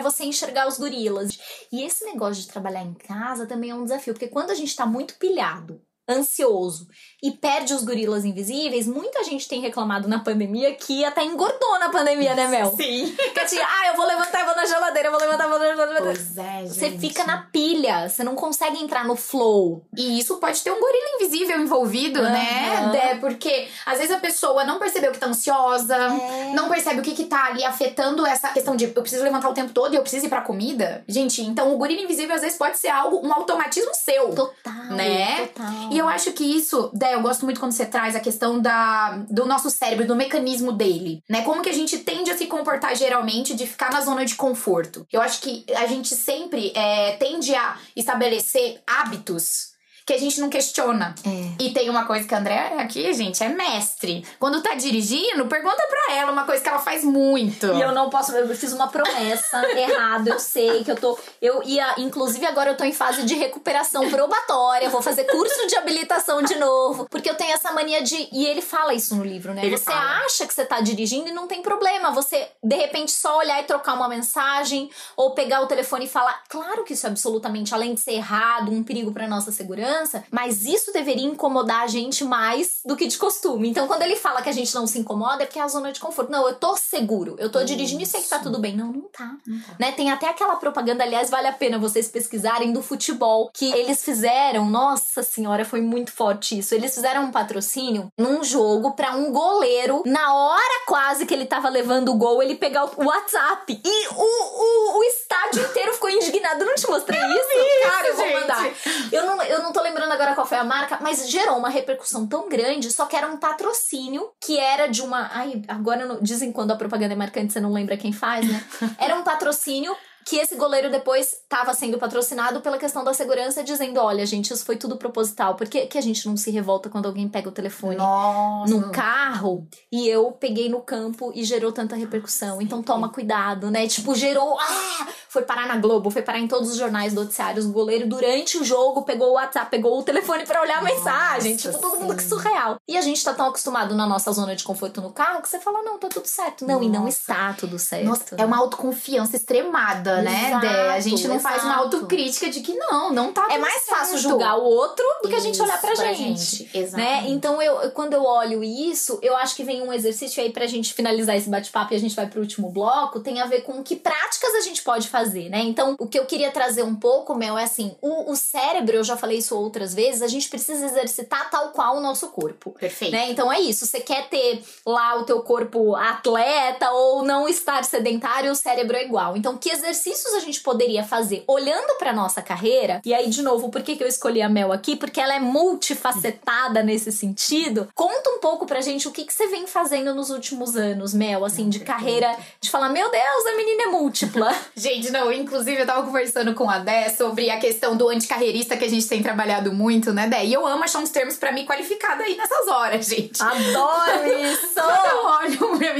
você 0.00 0.24
enxergar 0.24 0.66
os 0.68 0.78
gorilas. 0.78 1.38
E 1.72 1.84
esse 1.84 2.04
negócio 2.04 2.42
de 2.42 2.48
trabalhar 2.48 2.82
em 2.82 2.94
casa 2.94 3.46
também 3.46 3.70
é 3.70 3.74
um 3.74 3.84
desafio, 3.84 4.14
porque 4.14 4.28
quando 4.28 4.50
a 4.50 4.54
gente 4.54 4.74
tá 4.74 4.86
muito 4.86 5.14
pilhado, 5.16 5.80
ansioso 6.08 6.88
e 7.22 7.32
perde 7.32 7.74
os 7.74 7.82
gorilas 7.84 8.24
invisíveis, 8.24 8.86
muita 8.86 9.24
gente 9.24 9.48
tem 9.48 9.60
reclamado 9.60 10.06
na 10.08 10.20
pandemia 10.20 10.72
que 10.74 11.04
até 11.04 11.24
engordou 11.24 11.78
na 11.80 11.88
pandemia, 11.88 12.34
né, 12.34 12.46
Mel? 12.46 12.72
Sim. 12.76 13.14
Que 13.34 13.40
assim, 13.40 13.58
ah, 13.58 13.88
eu 13.88 13.96
vou 13.96 14.06
levantar, 14.06 14.44
vou 14.46 14.54
na 14.54 14.64
geladeira, 14.64 15.08
eu 15.08 15.12
vou 15.12 15.20
levantar, 15.20 15.48
vou 15.48 15.58
na 15.58 15.66
geladeira. 15.66 16.02
Pois 16.04 16.38
é, 16.38 16.58
gente. 16.60 16.74
Você 16.74 16.90
fica 16.92 17.24
na 17.24 17.42
pilha, 17.52 18.08
você 18.08 18.22
não 18.22 18.34
consegue 18.36 18.80
entrar 18.82 19.04
no 19.04 19.16
flow. 19.16 19.84
E 19.96 20.18
isso 20.18 20.36
pode 20.38 20.62
ter 20.62 20.70
um 20.70 20.78
gorila 20.80 21.16
invisível 21.16 21.60
envolvido, 21.60 22.22
né? 22.22 22.76
Aham. 22.84 22.94
É, 22.96 23.14
porque 23.16 23.68
às 23.84 23.98
vezes 23.98 24.14
a 24.14 24.18
pessoa 24.20 24.64
não 24.64 24.78
percebeu 24.78 25.10
que 25.12 25.18
tá 25.18 25.26
ansiosa, 25.26 25.96
É. 25.96 26.52
não 26.54 26.68
percebe 26.68 27.00
o 27.00 27.02
que 27.02 27.12
que 27.14 27.24
tá 27.24 27.46
ali 27.46 27.64
afetando 27.64 28.24
essa 28.24 28.48
questão 28.50 28.76
de 28.76 28.84
eu 28.84 28.92
preciso 29.02 29.24
levantar 29.24 29.50
o 29.50 29.54
tempo 29.54 29.72
todo 29.72 29.92
e 29.92 29.96
eu 29.96 30.02
preciso 30.02 30.26
ir 30.26 30.28
pra 30.28 30.40
comida. 30.42 31.04
Gente, 31.08 31.42
então 31.42 31.74
o 31.74 31.78
gorila 31.78 32.00
invisível 32.00 32.34
às 32.34 32.42
vezes 32.42 32.56
pode 32.56 32.78
ser 32.78 32.88
algo, 32.88 33.26
um 33.26 33.32
automatismo 33.32 33.90
seu. 33.94 34.32
Total, 34.34 34.72
Né? 34.90 35.46
total. 35.48 35.66
E 35.90 35.97
eu 35.98 36.08
acho 36.08 36.32
que 36.32 36.44
isso, 36.44 36.90
Dé, 36.94 37.14
eu 37.14 37.22
gosto 37.22 37.44
muito 37.44 37.60
quando 37.60 37.72
você 37.72 37.86
traz 37.86 38.14
a 38.14 38.20
questão 38.20 38.60
da, 38.60 39.24
do 39.30 39.44
nosso 39.44 39.70
cérebro, 39.70 40.06
do 40.06 40.16
mecanismo 40.16 40.72
dele, 40.72 41.22
né? 41.28 41.42
Como 41.42 41.62
que 41.62 41.68
a 41.68 41.74
gente 41.74 41.98
tende 41.98 42.30
a 42.30 42.36
se 42.36 42.46
comportar 42.46 42.94
geralmente 42.96 43.54
de 43.54 43.66
ficar 43.66 43.92
na 43.92 44.00
zona 44.00 44.24
de 44.24 44.34
conforto. 44.34 45.06
Eu 45.12 45.20
acho 45.20 45.40
que 45.40 45.64
a 45.76 45.86
gente 45.86 46.14
sempre 46.14 46.72
é, 46.74 47.16
tende 47.16 47.54
a 47.54 47.76
estabelecer 47.96 48.80
hábitos 48.86 49.77
que 50.08 50.14
a 50.14 50.18
gente 50.18 50.40
não 50.40 50.48
questiona. 50.48 51.14
É. 51.22 51.62
E 51.62 51.70
tem 51.70 51.90
uma 51.90 52.06
coisa 52.06 52.26
que 52.26 52.34
a 52.34 52.38
André 52.38 52.76
aqui, 52.78 53.12
gente, 53.12 53.44
é 53.44 53.48
mestre. 53.50 54.26
Quando 54.38 54.62
tá 54.62 54.74
dirigindo, 54.74 55.44
pergunta 55.44 55.86
pra 55.86 56.14
ela 56.14 56.32
uma 56.32 56.44
coisa 56.44 56.62
que 56.62 56.68
ela 56.68 56.78
faz 56.78 57.04
muito. 57.04 57.66
E 57.66 57.82
eu 57.82 57.92
não 57.92 58.08
posso, 58.08 58.32
eu 58.32 58.56
fiz 58.56 58.72
uma 58.72 58.88
promessa 58.88 59.62
errada, 59.78 60.30
eu 60.30 60.40
sei 60.40 60.82
que 60.82 60.90
eu 60.90 60.96
tô. 60.96 61.18
Eu 61.42 61.62
ia, 61.62 61.96
inclusive 61.98 62.46
agora 62.46 62.70
eu 62.70 62.76
tô 62.76 62.84
em 62.84 62.92
fase 62.92 63.22
de 63.24 63.34
recuperação 63.34 64.08
probatória, 64.08 64.88
vou 64.88 65.02
fazer 65.02 65.24
curso 65.24 65.66
de 65.66 65.76
habilitação 65.76 66.40
de 66.40 66.54
novo, 66.54 67.06
porque 67.10 67.28
eu 67.28 67.34
tenho 67.34 67.52
essa 67.52 67.70
mania 67.72 68.02
de. 68.02 68.30
E 68.32 68.46
ele 68.46 68.62
fala 68.62 68.94
isso 68.94 69.14
no 69.14 69.22
livro, 69.22 69.52
né? 69.52 69.60
Ele 69.62 69.76
você 69.76 69.84
fala. 69.84 70.24
acha 70.24 70.46
que 70.46 70.54
você 70.54 70.64
tá 70.64 70.80
dirigindo 70.80 71.28
e 71.28 71.32
não 71.32 71.46
tem 71.46 71.60
problema, 71.60 72.10
você 72.12 72.48
de 72.64 72.76
repente 72.76 73.12
só 73.12 73.36
olhar 73.36 73.60
e 73.60 73.64
trocar 73.64 73.92
uma 73.92 74.08
mensagem 74.08 74.88
ou 75.14 75.34
pegar 75.34 75.60
o 75.60 75.66
telefone 75.66 76.06
e 76.06 76.08
falar. 76.08 76.44
Claro 76.48 76.82
que 76.82 76.94
isso 76.94 77.06
é 77.06 77.10
absolutamente, 77.10 77.74
além 77.74 77.92
de 77.92 78.00
ser 78.00 78.12
errado, 78.12 78.72
um 78.72 78.82
perigo 78.82 79.12
pra 79.12 79.28
nossa 79.28 79.52
segurança, 79.52 79.97
mas 80.30 80.64
isso 80.64 80.92
deveria 80.92 81.26
incomodar 81.26 81.82
a 81.82 81.86
gente 81.86 82.24
mais 82.24 82.80
do 82.84 82.96
que 82.96 83.06
de 83.06 83.16
costume. 83.16 83.68
Então 83.68 83.86
quando 83.86 84.02
ele 84.02 84.16
fala 84.16 84.42
que 84.42 84.48
a 84.48 84.52
gente 84.52 84.74
não 84.74 84.86
se 84.86 84.98
incomoda, 84.98 85.42
é 85.42 85.46
porque 85.46 85.58
é 85.58 85.62
a 85.62 85.68
zona 85.68 85.92
de 85.92 86.00
conforto. 86.00 86.30
Não, 86.30 86.46
eu 86.46 86.54
tô 86.54 86.76
seguro, 86.76 87.36
eu 87.38 87.50
tô 87.50 87.62
dirigindo 87.64 88.02
e 88.02 88.06
sei 88.06 88.20
que 88.20 88.28
tá 88.28 88.38
tudo 88.38 88.58
bem. 88.58 88.76
Não, 88.76 88.92
não 88.92 89.08
tá. 89.08 89.36
Né? 89.78 89.92
Tem 89.92 90.10
até 90.10 90.28
aquela 90.28 90.56
propaganda, 90.56 91.04
aliás, 91.04 91.30
vale 91.30 91.46
a 91.46 91.52
pena 91.52 91.78
vocês 91.78 92.08
pesquisarem 92.08 92.72
do 92.72 92.82
futebol, 92.82 93.50
que 93.52 93.70
eles 93.72 94.04
fizeram, 94.04 94.68
nossa 94.68 95.22
senhora, 95.22 95.64
foi 95.64 95.80
muito 95.80 96.12
forte 96.12 96.58
isso. 96.58 96.74
Eles 96.74 96.94
fizeram 96.94 97.24
um 97.24 97.30
patrocínio 97.30 98.12
num 98.16 98.42
jogo 98.44 98.92
pra 98.92 99.12
um 99.12 99.32
goleiro, 99.32 100.02
na 100.06 100.34
hora 100.34 100.84
quase 100.86 101.26
que 101.26 101.34
ele 101.34 101.46
tava 101.46 101.68
levando 101.68 102.10
o 102.10 102.16
gol, 102.16 102.42
ele 102.42 102.54
pegar 102.54 102.84
o 102.84 103.04
WhatsApp. 103.04 103.80
E 103.84 104.08
o, 104.08 104.94
o, 104.94 104.98
o 104.98 105.04
estádio 105.04 105.62
inteiro 105.62 105.94
ficou 105.94 106.10
indignado. 106.10 106.62
Eu 106.62 106.66
não 106.66 106.74
te 106.74 106.88
mostrei 106.88 107.20
isso? 107.20 107.88
Cara, 107.90 108.08
eu 108.08 108.16
vou 108.16 108.32
mandar. 108.32 108.70
Eu 109.12 109.26
não, 109.26 109.42
eu 109.42 109.62
não 109.62 109.72
tô 109.72 109.80
lembrando 109.88 110.12
agora 110.12 110.34
qual 110.34 110.46
foi 110.46 110.58
a 110.58 110.64
marca, 110.64 110.98
mas 111.00 111.28
gerou 111.28 111.56
uma 111.56 111.68
repercussão 111.68 112.26
tão 112.26 112.48
grande, 112.48 112.90
só 112.90 113.06
que 113.06 113.16
era 113.16 113.26
um 113.26 113.36
patrocínio 113.36 114.30
que 114.40 114.58
era 114.58 114.86
de 114.86 115.02
uma. 115.02 115.30
Ai, 115.32 115.62
agora 115.66 116.04
não- 116.06 116.20
dizem 116.20 116.52
quando 116.52 116.70
a 116.72 116.76
propaganda 116.76 117.14
é 117.14 117.16
marcante, 117.16 117.52
você 117.52 117.60
não 117.60 117.72
lembra 117.72 117.96
quem 117.96 118.12
faz, 118.12 118.46
né? 118.46 118.62
Era 118.98 119.16
um 119.16 119.22
patrocínio 119.22 119.96
que 120.28 120.36
esse 120.36 120.56
goleiro 120.56 120.90
depois 120.90 121.32
estava 121.32 121.72
sendo 121.72 121.96
patrocinado 121.96 122.60
pela 122.60 122.76
questão 122.76 123.02
da 123.02 123.14
segurança, 123.14 123.64
dizendo: 123.64 123.98
olha, 123.98 124.26
gente, 124.26 124.52
isso 124.52 124.64
foi 124.64 124.76
tudo 124.76 124.98
proposital. 124.98 125.54
Por 125.54 125.66
que, 125.66 125.86
que 125.86 125.96
a 125.96 126.02
gente 126.02 126.26
não 126.28 126.36
se 126.36 126.50
revolta 126.50 126.90
quando 126.90 127.06
alguém 127.06 127.26
pega 127.26 127.48
o 127.48 127.52
telefone? 127.52 127.96
Nossa. 127.96 128.72
num 128.72 128.90
carro 128.90 129.66
e 129.90 130.06
eu 130.06 130.30
peguei 130.32 130.68
no 130.68 130.82
campo 130.82 131.32
e 131.34 131.44
gerou 131.44 131.72
tanta 131.72 131.96
repercussão. 131.96 132.60
Então 132.60 132.82
toma 132.82 133.08
cuidado, 133.08 133.70
né? 133.70 133.86
Tipo, 133.88 134.14
gerou. 134.14 134.58
Ah! 134.60 135.06
Foi 135.28 135.42
parar 135.42 135.66
na 135.66 135.76
Globo, 135.76 136.10
foi 136.10 136.22
parar 136.22 136.38
em 136.38 136.48
todos 136.48 136.70
os 136.70 136.76
jornais 136.76 137.12
noticiários. 137.12 137.66
O 137.66 137.72
goleiro, 137.72 138.08
durante 138.08 138.56
o 138.56 138.64
jogo, 138.64 139.02
pegou 139.02 139.28
o 139.28 139.32
WhatsApp, 139.34 139.70
pegou 139.70 139.98
o 139.98 140.02
telefone 140.02 140.46
pra 140.46 140.62
olhar 140.62 140.78
a 140.78 140.82
Nossa, 140.82 140.94
mensagem. 140.94 141.56
Tipo, 141.56 141.78
todo 141.78 142.00
mundo 142.00 142.16
que 142.16 142.22
sim. 142.22 142.30
surreal. 142.30 142.80
E 142.88 142.96
a 142.96 143.02
gente 143.02 143.22
tá 143.22 143.34
tão 143.34 143.46
acostumado 143.46 143.94
na 143.94 144.06
nossa 144.06 144.32
zona 144.32 144.56
de 144.56 144.64
conforto 144.64 145.02
no 145.02 145.10
carro 145.10 145.42
que 145.42 145.48
você 145.48 145.58
fala, 145.58 145.82
não, 145.82 145.98
tá 145.98 146.08
tudo 146.08 146.26
certo. 146.26 146.66
Não, 146.66 146.82
e 146.82 146.88
não 146.88 147.04
Nossa. 147.04 147.18
está 147.18 147.52
tudo 147.52 147.78
certo. 147.78 148.06
Nossa, 148.06 148.36
é 148.38 148.44
uma 148.44 148.56
autoconfiança 148.56 149.36
extremada, 149.36 150.17
né, 150.22 150.48
Exato, 150.48 150.66
Dé? 150.66 150.88
A 150.90 151.00
gente 151.00 151.28
não 151.28 151.40
faz 151.40 151.62
uma 151.62 151.72
exato. 151.74 151.84
autocrítica 151.84 152.50
de 152.50 152.60
que 152.60 152.74
não, 152.74 153.12
não 153.12 153.32
tá 153.32 153.48
É 153.50 153.58
mais 153.58 153.84
fácil 153.84 154.18
certo. 154.18 154.28
julgar 154.28 154.58
o 154.58 154.64
outro 154.64 155.04
do 155.22 155.28
que 155.28 155.34
a 155.34 155.40
gente 155.40 155.54
Isso, 155.54 155.62
olhar 155.62 155.80
pra, 155.80 155.94
gente. 156.14 156.64
Né? 156.64 156.70
Exatamente. 156.74 157.30
Então, 157.30 157.60
eu, 157.62 157.90
quando 157.92 158.14
eu 158.14 158.24
olho 158.24 158.62
isso, 158.62 159.18
eu 159.22 159.36
acho 159.36 159.54
que 159.54 159.64
vem 159.64 159.82
um 159.82 159.92
exercício 159.92 160.42
aí 160.42 160.50
pra 160.50 160.66
gente 160.66 160.94
finalizar 160.94 161.36
esse 161.36 161.48
bate-papo 161.48 161.92
e 161.92 161.96
a 161.96 162.00
gente 162.00 162.14
vai 162.14 162.26
pro 162.26 162.40
último 162.40 162.70
bloco, 162.70 163.20
tem 163.20 163.40
a 163.40 163.46
ver 163.46 163.62
com 163.62 163.82
que 163.82 163.96
práticas 163.96 164.54
a 164.54 164.60
gente 164.60 164.82
pode 164.82 165.08
fazer, 165.08 165.48
né? 165.48 165.60
Então, 165.60 165.96
o 165.98 166.06
que 166.06 166.18
eu 166.18 166.26
queria 166.26 166.50
trazer 166.50 166.82
um 166.82 166.94
pouco, 166.94 167.34
Mel, 167.34 167.58
é 167.58 167.64
assim, 167.64 167.96
o, 168.00 168.32
o 168.32 168.36
cérebro, 168.36 168.96
eu 168.96 169.04
já 169.04 169.16
falei 169.16 169.38
isso 169.38 169.56
outras 169.56 169.94
vezes, 169.94 170.22
a 170.22 170.28
gente 170.28 170.48
precisa 170.48 170.84
exercitar 170.86 171.50
tal 171.50 171.70
qual 171.70 171.96
o 171.96 172.00
nosso 172.00 172.28
corpo. 172.28 172.70
Perfeito. 172.72 173.12
Né? 173.12 173.30
Então 173.30 173.52
é 173.52 173.60
isso. 173.60 173.86
Você 173.86 174.00
quer 174.00 174.28
ter 174.28 174.62
lá 174.86 175.16
o 175.16 175.24
teu 175.24 175.40
corpo 175.42 175.94
atleta 175.96 176.90
ou 176.90 177.22
não 177.22 177.48
estar 177.48 177.84
sedentário, 177.84 178.50
o 178.50 178.54
cérebro 178.54 178.96
é 178.96 179.04
igual. 179.04 179.36
Então, 179.36 179.56
que 179.56 179.70
exercícios 180.08 180.34
a 180.34 180.40
gente 180.40 180.60
poderia 180.60 181.04
fazer 181.04 181.44
olhando 181.46 181.96
pra 181.98 182.12
nossa 182.12 182.40
carreira? 182.40 183.00
E 183.04 183.12
aí, 183.12 183.28
de 183.28 183.42
novo, 183.42 183.70
por 183.70 183.82
que, 183.82 183.96
que 183.96 184.02
eu 184.02 184.08
escolhi 184.08 184.42
a 184.42 184.48
Mel 184.48 184.72
aqui? 184.72 184.96
Porque 184.96 185.20
ela 185.20 185.34
é 185.34 185.40
multifacetada 185.40 186.82
nesse 186.82 187.12
sentido. 187.12 187.88
Conta 187.94 188.30
um 188.30 188.38
pouco 188.38 188.66
pra 188.66 188.80
gente 188.80 189.06
o 189.06 189.12
que, 189.12 189.24
que 189.24 189.32
você 189.32 189.46
vem 189.48 189.66
fazendo 189.66 190.14
nos 190.14 190.30
últimos 190.30 190.76
anos, 190.76 191.14
Mel, 191.14 191.44
assim, 191.44 191.68
de 191.68 191.80
carreira, 191.80 192.36
de 192.60 192.70
falar, 192.70 192.88
meu 192.88 193.10
Deus, 193.10 193.46
a 193.46 193.56
menina 193.56 193.84
é 193.84 193.86
múltipla. 193.86 194.54
Gente, 194.74 195.10
não, 195.10 195.32
inclusive 195.32 195.80
eu 195.80 195.86
tava 195.86 196.04
conversando 196.04 196.54
com 196.54 196.68
a 196.68 196.78
Dé 196.78 197.08
sobre 197.10 197.50
a 197.50 197.58
questão 197.58 197.96
do 197.96 198.08
anticarreirista 198.08 198.76
que 198.76 198.84
a 198.84 198.88
gente 198.88 199.06
tem 199.08 199.22
trabalhado 199.22 199.72
muito, 199.72 200.12
né, 200.12 200.28
Dé? 200.28 200.44
E 200.44 200.52
eu 200.52 200.66
amo 200.66 200.84
achar 200.84 201.00
uns 201.00 201.10
termos 201.10 201.36
pra 201.36 201.52
mim 201.52 201.66
qualificada 201.66 202.22
aí 202.22 202.36
nessas 202.36 202.68
horas, 202.68 203.06
gente. 203.06 203.42
Adoro 203.42 204.26
isso! 204.44 204.74
Quando 204.74 205.06
eu 205.06 205.24
olho 205.24 205.72
o 205.72 205.78
meu 205.78 205.96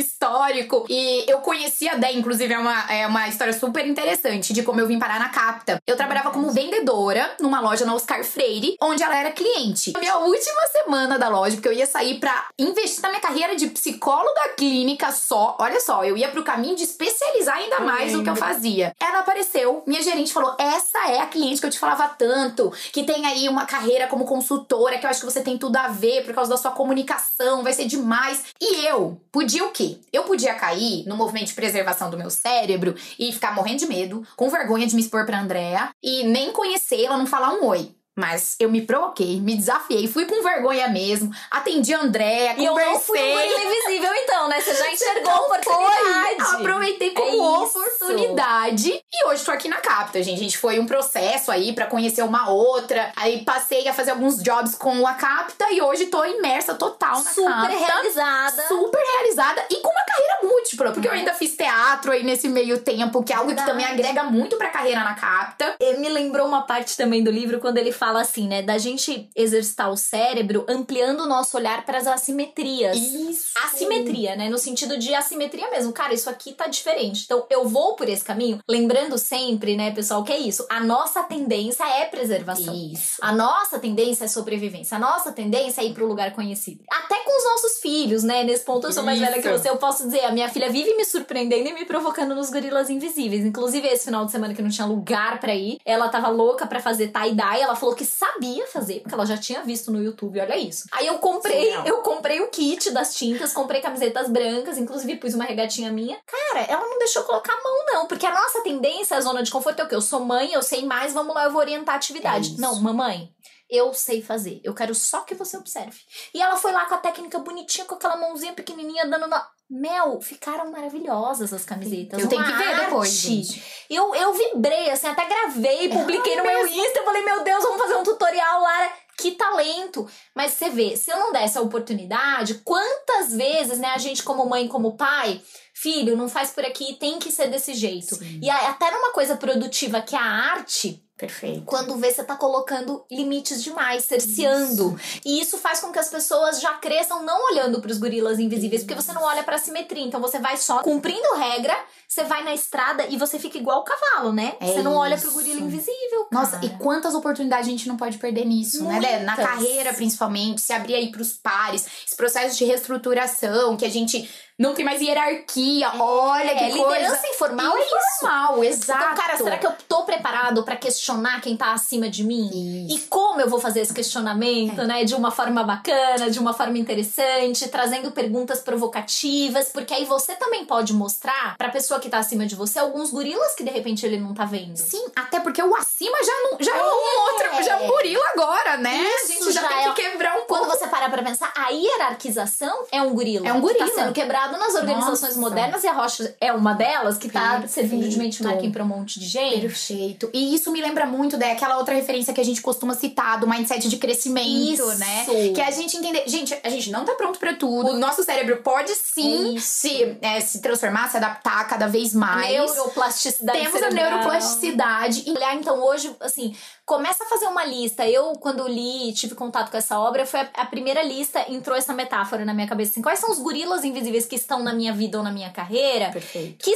histórico, 0.49 0.87
e 0.89 1.25
eu 1.29 1.39
conheci 1.39 1.89
a 1.89 1.95
Dé, 1.95 2.13
inclusive 2.13 2.53
é 2.53 2.59
uma, 2.59 2.93
é 2.93 3.07
uma 3.07 3.29
história 3.29 3.53
super 3.53 3.87
interessante 3.87 4.53
de 4.53 4.63
como 4.63 4.81
eu 4.81 4.87
vim 4.87 4.99
parar 4.99 5.19
na 5.19 5.29
Capta. 5.29 5.81
Eu 5.87 5.97
trabalhava 5.97 6.31
como 6.31 6.51
vendedora 6.51 7.35
numa 7.41 7.61
loja 7.61 7.85
na 7.85 7.95
Oscar 7.95 8.25
Freire, 8.25 8.77
onde 8.81 9.03
ela 9.03 9.17
era 9.17 9.31
cliente. 9.31 9.93
Na 9.93 10.01
minha 10.01 10.17
última 10.19 10.63
semana 10.73 11.19
da 11.19 11.29
loja, 11.29 11.57
porque 11.57 11.69
eu 11.69 11.73
ia 11.73 11.87
sair 11.87 12.19
pra 12.19 12.47
investir 12.59 13.03
na 13.03 13.11
minha 13.11 13.21
carreira 13.21 13.57
de 13.57 13.67
psicóloga 13.69 14.55
clínica 14.57 15.13
só. 15.13 15.57
Olha 15.61 15.81
só, 15.81 16.05
eu 16.05 16.17
ia 16.17 16.29
pro 16.29 16.43
caminho 16.43 16.77
de 16.77 16.85
especializar 16.85 17.57
ainda 17.57 17.81
mais 17.81 18.13
no 18.13 18.23
que 18.23 18.31
eu 18.31 18.37
fazia. 18.37 18.93
Ela 19.01 19.21
apareceu, 19.21 19.83
minha 19.87 20.03
gerente 20.03 20.33
falou: 20.33 20.55
Essa 20.59 21.11
é 21.11 21.21
a 21.21 21.27
cliente 21.27 21.61
que 21.61 21.67
eu 21.67 21.71
te 21.71 21.79
falava 21.79 22.09
tanto, 22.09 22.73
que 22.93 23.05
tem 23.05 23.27
aí 23.27 23.49
uma 23.49 23.67
carreira 23.67 24.07
como 24.07 24.25
consultora, 24.25 24.99
que 24.99 25.05
eu 25.05 25.11
acho 25.11 25.21
que 25.21 25.27
você 25.27 25.43
tem 25.43 25.59
tudo 25.59 25.77
a 25.77 25.89
ver 25.89 26.25
por 26.25 26.35
causa 26.35 26.51
da 26.51 26.57
sua 26.57 26.71
comunicação, 26.71 27.63
vai 27.63 27.73
ser 27.73 27.87
demais. 27.87 28.45
E 28.61 28.87
eu 28.87 29.21
podia 29.31 29.65
o 29.65 29.71
quê? 29.71 29.99
Eu 30.13 30.25
podia 30.25 30.38
cair 30.47 31.05
no 31.07 31.17
movimento 31.17 31.49
de 31.49 31.55
preservação 31.55 32.11
do 32.11 32.19
meu 32.19 32.31
cérebro 32.31 32.95
e 33.19 33.33
ficar 33.33 33.55
morrendo 33.55 33.79
de 33.81 33.87
medo, 33.87 34.23
com 34.37 34.49
vergonha 34.49 34.87
de 34.87 34.95
me 34.95 35.01
expor 35.01 35.25
pra 35.27 35.41
Andrea 35.41 35.91
e 36.03 36.25
nem 36.25 36.53
conhecê-la, 36.53 37.17
não 37.17 37.27
falar 37.27 37.53
um 37.55 37.65
oi. 37.67 37.95
Mas 38.17 38.57
eu 38.59 38.69
me 38.69 38.83
provoquei, 38.83 39.41
me 39.41 39.57
desafiei, 39.57 40.09
fui 40.09 40.25
com 40.27 40.43
vergonha 40.43 40.89
mesmo, 40.89 41.31
atendi 41.53 41.95
a 41.95 42.01
Andréia, 42.01 42.57
E 42.59 42.65
eu 42.65 42.75
não 42.75 42.99
fui 42.99 43.17
conversei. 43.17 43.65
invisível, 43.65 44.13
então, 44.13 44.49
né? 44.49 44.61
Você 44.61 44.75
já 44.75 44.91
enxergou 44.91 45.31
a 45.31 45.37
Não 45.37 45.45
oportunidade. 45.45 46.45
foi. 46.51 46.57
Aproveitei 46.61 47.11
como 47.13 47.63
É 47.63 47.65
isso. 47.65 47.79
Oportunidade. 48.13 49.01
E 49.13 49.27
hoje 49.27 49.45
tô 49.45 49.51
aqui 49.51 49.69
na 49.69 49.77
Capta, 49.77 50.23
gente. 50.23 50.39
A 50.39 50.43
gente 50.43 50.59
foi 50.59 50.79
um 50.79 50.87
processo 50.87 51.51
aí 51.51 51.73
pra 51.73 51.87
conhecer 51.87 52.23
uma 52.23 52.51
outra. 52.51 53.13
Aí 53.17 53.45
passei 53.45 53.87
a 53.89 53.93
fazer 53.95 54.11
alguns 54.13 54.43
jobs 54.43 54.75
com 54.75 55.07
a 55.07 55.15
Capta 55.15 55.67
e 55.73 55.81
hoje 55.81 56.07
tô 56.07 56.25
imersa 56.25 56.75
total 56.75 57.23
na 57.23 57.31
Super 57.31 57.51
Capta. 57.51 57.77
realizada. 57.77 58.69
Super 58.69 59.03
realizada 59.17 59.65
e 59.71 59.77
com 59.77 59.91
uma 59.91 60.05
carreira 60.05 60.39
múltipla. 60.43 60.93
porque 60.93 61.09
eu 61.09 61.13
ainda 61.13 61.35
fiz 61.35 61.57
teatro 61.57 62.13
aí 62.13 62.23
nesse 62.23 62.49
meio 62.49 62.79
tempo, 62.79 63.23
que 63.23 63.33
é 63.33 63.37
algo 63.37 63.55
que 63.55 63.65
também 63.65 63.85
agrega 63.85 64.25
muito 64.25 64.57
pra 64.57 64.69
carreira 64.69 65.01
na 65.01 65.15
capta. 65.15 65.75
E 65.81 65.97
me 65.99 66.09
lembrou 66.09 66.47
uma 66.47 66.63
parte 66.63 66.97
também 66.97 67.23
do 67.23 67.31
livro 67.31 67.61
quando 67.61 67.79
ele 67.79 67.93
fala 67.93 68.21
assim, 68.21 68.47
né, 68.47 68.63
da 68.63 68.79
gente 68.79 69.29
exercitar 69.35 69.91
o 69.91 69.97
cérebro 69.97 70.65
ampliando 70.69 71.21
o 71.21 71.27
nosso 71.27 71.57
olhar 71.57 71.85
para 71.85 71.99
as 71.99 72.07
assimetrias. 72.07 72.97
Isso. 72.97 73.53
Assimetria, 73.65 74.37
né, 74.37 74.49
no 74.49 74.59
sentido 74.59 74.99
de 74.99 75.15
assimetria 75.15 75.71
mesmo. 75.71 75.93
Cara, 75.93 76.15
isso 76.15 76.31
aqui 76.31 76.53
tá 76.53 76.67
diferente. 76.67 77.25
Então 77.25 77.47
eu 77.51 77.69
vou 77.69 77.97
por 77.99 78.09
esse 78.09 78.25
caminho, 78.25 78.61
lembrando 78.69 79.19
sempre, 79.19 79.77
né, 79.77 79.91
pessoal, 79.91 80.23
que 80.23 80.33
é 80.33 80.39
isso. 80.39 80.65
A 80.71 80.81
nossa 80.81 81.23
tendência 81.25 81.85
é 81.85 82.07
preservação. 82.07 82.75
Isso. 82.75 83.17
A 83.21 83.33
nossa 83.33 83.79
tendência 83.79 84.25
é 84.25 84.29
sobrevivência. 84.29 84.97
A 84.97 85.01
nossa 85.01 85.33
tendência 85.33 85.83
é 85.83 85.85
ir 85.85 85.93
pro 85.93 86.07
lugar 86.07 86.33
conhecido. 86.33 86.83
Até 86.91 87.17
com 87.25 87.37
os 87.37 87.45
nossos 87.45 87.81
filhos, 87.81 88.23
né? 88.23 88.45
Nesse 88.45 88.65
ponto 88.65 88.87
eu 88.87 88.93
sou 88.93 89.03
mais 89.03 89.19
velha 89.19 89.35
que 89.43 89.49
Isso. 89.49 89.59
você. 89.59 89.69
Eu 89.69 89.77
posso 89.77 90.05
dizer, 90.05 90.25
a 90.25 90.33
minha 90.33 90.49
filha 90.49 90.71
vive 90.71 90.95
me 90.95 91.05
surpreendendo 91.05 91.69
e 91.69 91.73
me 91.75 91.85
provocando 91.85 92.35
nos 92.35 92.51
gorilas 92.51 92.89
invisíveis. 92.89 93.45
Inclusive, 93.45 93.89
esse 93.89 94.05
final 94.05 94.25
de 94.25 94.31
semana 94.31 94.55
que 94.55 94.63
não 94.63 94.71
tinha 94.71 94.87
lugar 94.87 95.41
pra 95.41 95.55
ir, 95.55 95.79
ela 95.85 96.09
tava 96.09 96.29
louca 96.29 96.67
pra 96.67 96.81
fazer 96.81 97.09
tie-dye. 97.09 97.61
Ela 97.61 97.75
falou 97.75 97.95
que 97.95 98.05
sabia 98.05 98.67
fazer, 98.69 99.01
porque 99.01 99.15
ela 99.15 99.27
já 99.27 99.37
tinha 99.37 99.63
visto 99.63 99.91
no 99.91 100.03
YouTube. 100.03 100.41
Olha 100.41 100.57
isso. 100.57 100.85
Aí 100.93 101.07
eu 101.07 101.19
comprei, 101.19 101.67
Surreal. 101.67 101.87
eu 101.87 101.97
comprei 102.03 102.41
o 102.41 102.49
kit 102.49 102.91
das 102.91 103.15
tintas, 103.15 103.53
comprei 103.53 103.81
camisetas 103.81 104.29
brancas, 104.29 104.79
inclusive 104.79 105.17
pus 105.17 105.35
uma 105.35 105.45
regatinha 105.45 105.91
minha. 105.91 106.17
Cara, 106.27 106.65
ela 106.69 106.87
não 106.87 106.99
deixou 106.99 107.23
colocar 107.25 107.53
a 107.53 107.63
mão, 107.63 107.87
não. 107.93 108.07
Porque 108.07 108.27
a 108.27 108.35
nossa 108.35 108.63
tendência, 108.63 109.17
a 109.17 109.21
zona 109.21 109.43
de 109.43 109.51
conforto 109.51 109.81
é 109.81 109.85
o 109.85 109.89
quê? 109.89 109.95
Eu 109.95 110.01
sou 110.01 110.25
mãe, 110.25 110.53
eu 110.53 110.63
sei 110.63 110.85
mais, 110.85 111.13
vamos 111.13 111.35
lá, 111.35 111.45
eu 111.45 111.53
vou 111.53 111.61
orientar 111.61 111.95
a 111.95 111.99
atividade. 111.99 112.55
É 112.57 112.61
não, 112.61 112.81
mamãe, 112.81 113.33
eu 113.69 113.93
sei 113.93 114.23
fazer. 114.23 114.61
Eu 114.65 114.75
quero 114.75 114.95
só 114.95 115.21
que 115.21 115.35
você 115.35 115.57
observe. 115.57 116.01
E 116.33 116.41
ela 116.41 116.57
foi 116.57 116.73
lá 116.73 116.87
com 116.87 116.95
a 116.95 116.99
técnica 116.99 117.39
bonitinha, 117.39 117.85
com 117.85 117.95
aquela 117.95 118.17
mãozinha 118.17 118.53
pequenininha, 118.53 119.07
dando 119.07 119.27
na. 119.27 119.47
Mel, 119.71 120.19
ficaram 120.23 120.71
maravilhosas 120.71 121.53
as 121.53 121.63
camisetas. 121.63 122.19
Eu 122.19 122.27
tenho 122.27 122.43
que 122.43 122.53
ver 122.53 122.75
depois, 122.87 123.11
gente. 123.11 123.63
Eu, 123.91 124.15
eu 124.15 124.33
vibrei, 124.33 124.91
assim, 124.91 125.07
até 125.07 125.27
gravei, 125.27 125.91
publiquei 125.91 126.37
no 126.37 126.43
meu 126.43 126.67
Insta. 126.67 127.01
Eu 127.01 127.05
falei, 127.05 127.23
meu 127.23 127.45
Deus, 127.45 127.63
vamos 127.65 127.79
fazer 127.83 127.97
um 127.97 128.03
tutorial, 128.03 128.63
Lara. 128.63 128.91
Que 129.19 129.33
talento! 129.33 130.09
Mas 130.35 130.53
você 130.53 130.71
vê, 130.71 130.97
se 130.97 131.11
eu 131.11 131.19
não 131.19 131.33
desse 131.33 131.59
a 131.59 131.63
oportunidade, 131.63 132.61
quantas 132.65 133.35
vezes, 133.35 133.79
né, 133.79 133.89
a 133.89 133.99
gente 133.99 134.23
como 134.23 134.49
mãe, 134.49 134.69
como 134.69 134.97
pai, 134.97 135.43
filho, 135.75 136.17
não 136.17 136.29
faz 136.29 136.51
por 136.51 136.65
aqui, 136.65 136.95
tem 136.95 137.19
que 137.19 137.33
ser 137.33 137.49
desse 137.49 137.75
jeito. 137.75 138.15
Sim. 138.15 138.41
E 138.41 138.49
até 138.49 138.91
numa 138.93 139.13
coisa 139.13 139.37
produtiva 139.37 140.01
que 140.01 140.15
é 140.15 140.19
a 140.19 140.23
arte, 140.23 141.05
Perfeito. 141.19 141.65
quando 141.67 141.97
vê 141.97 142.13
você 142.13 142.23
tá 142.23 142.37
colocando 142.37 143.05
limites 143.11 143.63
demais, 143.63 144.05
cerceando. 144.05 144.99
E 145.25 145.41
isso 145.41 145.59
faz 145.59 145.81
com 145.81 145.91
que 145.91 145.99
as 145.99 146.09
pessoas 146.09 146.61
já 146.61 146.75
cresçam 146.75 147.25
não 147.25 147.47
olhando 147.47 147.81
pros 147.81 147.99
gorilas 147.99 148.39
invisíveis, 148.39 148.83
porque 148.83 148.95
você 148.95 149.13
não 149.13 149.23
olha 149.23 149.43
pra 149.43 149.59
simetria. 149.59 150.05
Então 150.05 150.21
você 150.21 150.39
vai 150.39 150.57
só 150.57 150.81
cumprindo 150.83 151.35
regra, 151.35 151.77
você 152.07 152.23
vai 152.25 152.45
na 152.45 152.55
estrada 152.55 153.07
e 153.09 153.17
você 153.17 153.39
fica 153.39 153.59
igual 153.59 153.81
o 153.81 153.85
cavalo, 153.85 154.33
né? 154.33 154.57
É 154.61 154.67
você 154.67 154.83
não 154.83 154.95
olha 154.95 155.19
pro 155.19 155.29
isso. 155.29 155.37
gorila 155.37 155.61
invisível. 155.61 156.29
Nossa, 156.31 156.53
cara. 156.53 156.67
e 156.67 156.71
quantas 156.79 157.15
oportunidades 157.15 157.67
a 157.67 157.71
gente 157.71 157.89
não 157.89 157.97
pode 157.97 158.17
perder 158.19 158.45
nisso, 158.45 158.85
né? 158.85 158.93
Muitas. 158.93 159.11
Dé? 159.11 159.19
Na 159.21 159.37
carreira, 159.37 159.93
principalmente, 159.93 160.61
se 160.61 160.73
abrir 160.73 160.95
aí 160.95 161.11
pros 161.11 161.33
pares, 161.33 161.87
esse 162.07 162.17
processo 162.17 162.57
de 162.57 162.65
reestruturação, 162.65 163.77
que 163.77 163.85
a 163.85 163.91
gente 163.91 164.29
não 164.59 164.75
tem 164.75 164.85
mais 164.85 165.01
hierarquia. 165.01 165.91
Olha 165.99 166.55
que 166.55 166.65
é, 166.65 166.71
coisa. 166.71 166.95
liderança 166.99 167.27
informal 167.29 167.77
é. 167.77 167.81
Informal, 167.87 168.65
exato. 168.65 169.05
Então, 169.05 169.15
cara, 169.15 169.37
será 169.37 169.57
que 169.59 169.67
eu 169.67 169.73
tô 169.89 170.03
preparado 170.03 170.63
pra 170.65 170.75
questionar 170.77 171.41
quem 171.41 171.57
tá 171.57 171.73
acima 171.73 172.09
de 172.09 172.25
mim? 172.25 172.87
Isso. 172.87 172.97
E 172.97 173.01
como 173.09 173.41
eu 173.41 173.49
vou 173.49 173.61
fazer 173.61 173.81
esse 173.81 173.95
questionamento, 173.95 174.83
né? 174.85 175.05
De 175.05 175.15
uma 175.15 175.31
forma 175.31 175.63
bacana, 175.63 176.31
de 176.31 176.39
uma 176.39 176.53
forma 176.53 176.77
interessante, 176.77 177.69
trazendo 177.69 178.11
perguntas 178.11 178.61
provocativas, 178.61 179.69
porque 179.69 179.95
aí 179.95 180.05
você 180.05 180.35
também 180.35 180.65
pode 180.65 180.93
mostrar 180.93 181.57
pra 181.57 181.69
pessoa 181.69 182.01
que 182.01 182.09
tá 182.09 182.19
acima 182.19 182.47
de 182.47 182.55
você 182.57 182.79
alguns 182.79 183.11
gorilas 183.11 183.55
que 183.55 183.63
de 183.63 183.71
repente 183.71 184.05
ele 184.05 184.19
não 184.19 184.35
tá 184.35 184.45
vendo. 184.45 184.77
Sim, 184.77 185.05
até 185.15 185.39
porque 185.41 185.63
o 185.63 185.75
acima 185.77 186.17
já 186.25 186.33
não 186.43 186.59
já 186.61 186.77
é, 186.77 186.83
um 186.83 186.87
outro, 186.87 187.63
já 187.63 187.73
é 187.75 187.77
um 187.77 187.87
gorila 187.87 188.25
agora, 188.35 188.77
né? 188.79 188.97
Isso 189.03 189.25
a 189.25 189.35
gente 189.45 189.53
já, 189.53 189.63
já 189.63 189.69
tem 189.69 189.79
é- 189.79 189.93
que 189.93 190.03
quebrar 190.03 190.37
um 190.37 190.47
Quando 190.47 190.65
pouco. 190.67 190.77
você 190.79 190.89
parar 190.89 191.11
pra 191.11 191.23
pensar, 191.23 191.53
a 191.57 191.69
hierarquização 191.71 192.85
é 192.91 193.01
um 193.03 193.15
gorila. 193.15 193.47
É 193.47 193.53
um 193.53 193.57
tá 193.57 193.61
gorila. 193.61 193.89
sendo 193.95 194.13
quebrado 194.13 194.48
nas 194.57 194.75
organizações 194.75 195.37
Nossa. 195.37 195.41
modernas 195.41 195.85
e 195.85 195.87
a 195.89 195.93
Rocha 195.93 196.35
é 196.41 196.53
uma 196.53 196.73
delas 196.73 197.19
que 197.19 197.29
tá 197.29 197.61
Perfeito. 197.61 197.73
servindo 197.73 198.09
de 198.09 198.17
benchmarking 198.17 198.71
pra 198.71 198.85
um 198.85 198.87
monte 198.87 199.19
de 199.19 199.27
gente. 199.27 199.61
Perfeito. 199.61 200.31
E 200.33 200.55
isso 200.55 200.71
me 200.71 200.81
lembra 200.81 201.05
muito 201.05 201.37
daquela 201.37 201.77
outra 201.77 201.95
referência 201.95 202.33
que 202.33 202.41
a 202.41 202.45
gente 202.45 202.63
costuma 202.63 202.95
citar, 202.95 203.41
do 203.41 203.49
mindset 203.49 203.89
de 203.89 203.97
crescimento, 203.97 204.83
Isso. 204.83 204.99
né? 204.99 205.27
Que 205.55 205.61
é 205.61 205.67
a 205.67 205.71
gente 205.71 205.97
entender. 205.97 206.25
Gente, 206.27 206.59
a 206.63 206.71
gente 206.71 206.91
não 206.91 207.05
tá 207.05 207.15
pronto 207.15 207.39
pra 207.39 207.55
tudo. 207.55 207.91
O 207.91 207.99
nosso 207.99 208.23
cérebro 208.23 208.59
pode 208.63 208.95
sim 208.95 209.57
Isso. 209.57 209.67
se, 209.67 210.17
é, 210.23 210.41
se 210.41 210.61
transformar, 210.61 211.11
se 211.11 211.17
adaptar 211.17 211.67
cada 211.69 211.89
vez 211.89 212.15
mais. 212.15 212.49
Neuroplasticidade 212.51 213.59
Temos 213.59 213.75
a 213.75 213.79
cerebral. 213.79 214.11
neuroplasticidade. 214.11 215.25
E 215.27 215.31
olhar, 215.33 215.55
então 215.55 215.83
hoje, 215.85 216.15
assim, 216.21 216.55
começa 216.89 217.23
a 217.23 217.27
fazer 217.27 217.47
uma 217.47 217.67
lista. 217.67 218.09
Eu, 218.09 218.33
quando 218.41 218.67
li 218.67 219.11
e 219.11 219.13
tive 219.13 219.35
contato 219.35 219.71
com 219.71 219.77
essa 219.77 220.01
obra, 220.01 220.25
foi 220.25 220.41
a, 220.41 220.49
a 220.55 220.67
primeira 220.67 221.03
lista, 221.03 221.45
entrou 221.53 221.77
essa 221.77 221.93
metáfora 221.93 222.47
na 222.47 222.55
minha 222.55 222.67
cabeça. 222.67 222.93
Assim, 222.93 223.03
quais 223.03 223.19
são 223.19 223.31
os 223.31 223.39
gorilas 223.39 223.85
invisíveis 223.85 224.25
que 224.25 224.35
estão 224.35 224.63
na 224.63 224.73
minha 224.73 224.93
vida 224.95 225.19
ou 225.19 225.23
na 225.23 225.31
minha 225.31 225.51
carreira 225.51 226.11
Perfeito. 226.11 226.65
que 226.65 226.75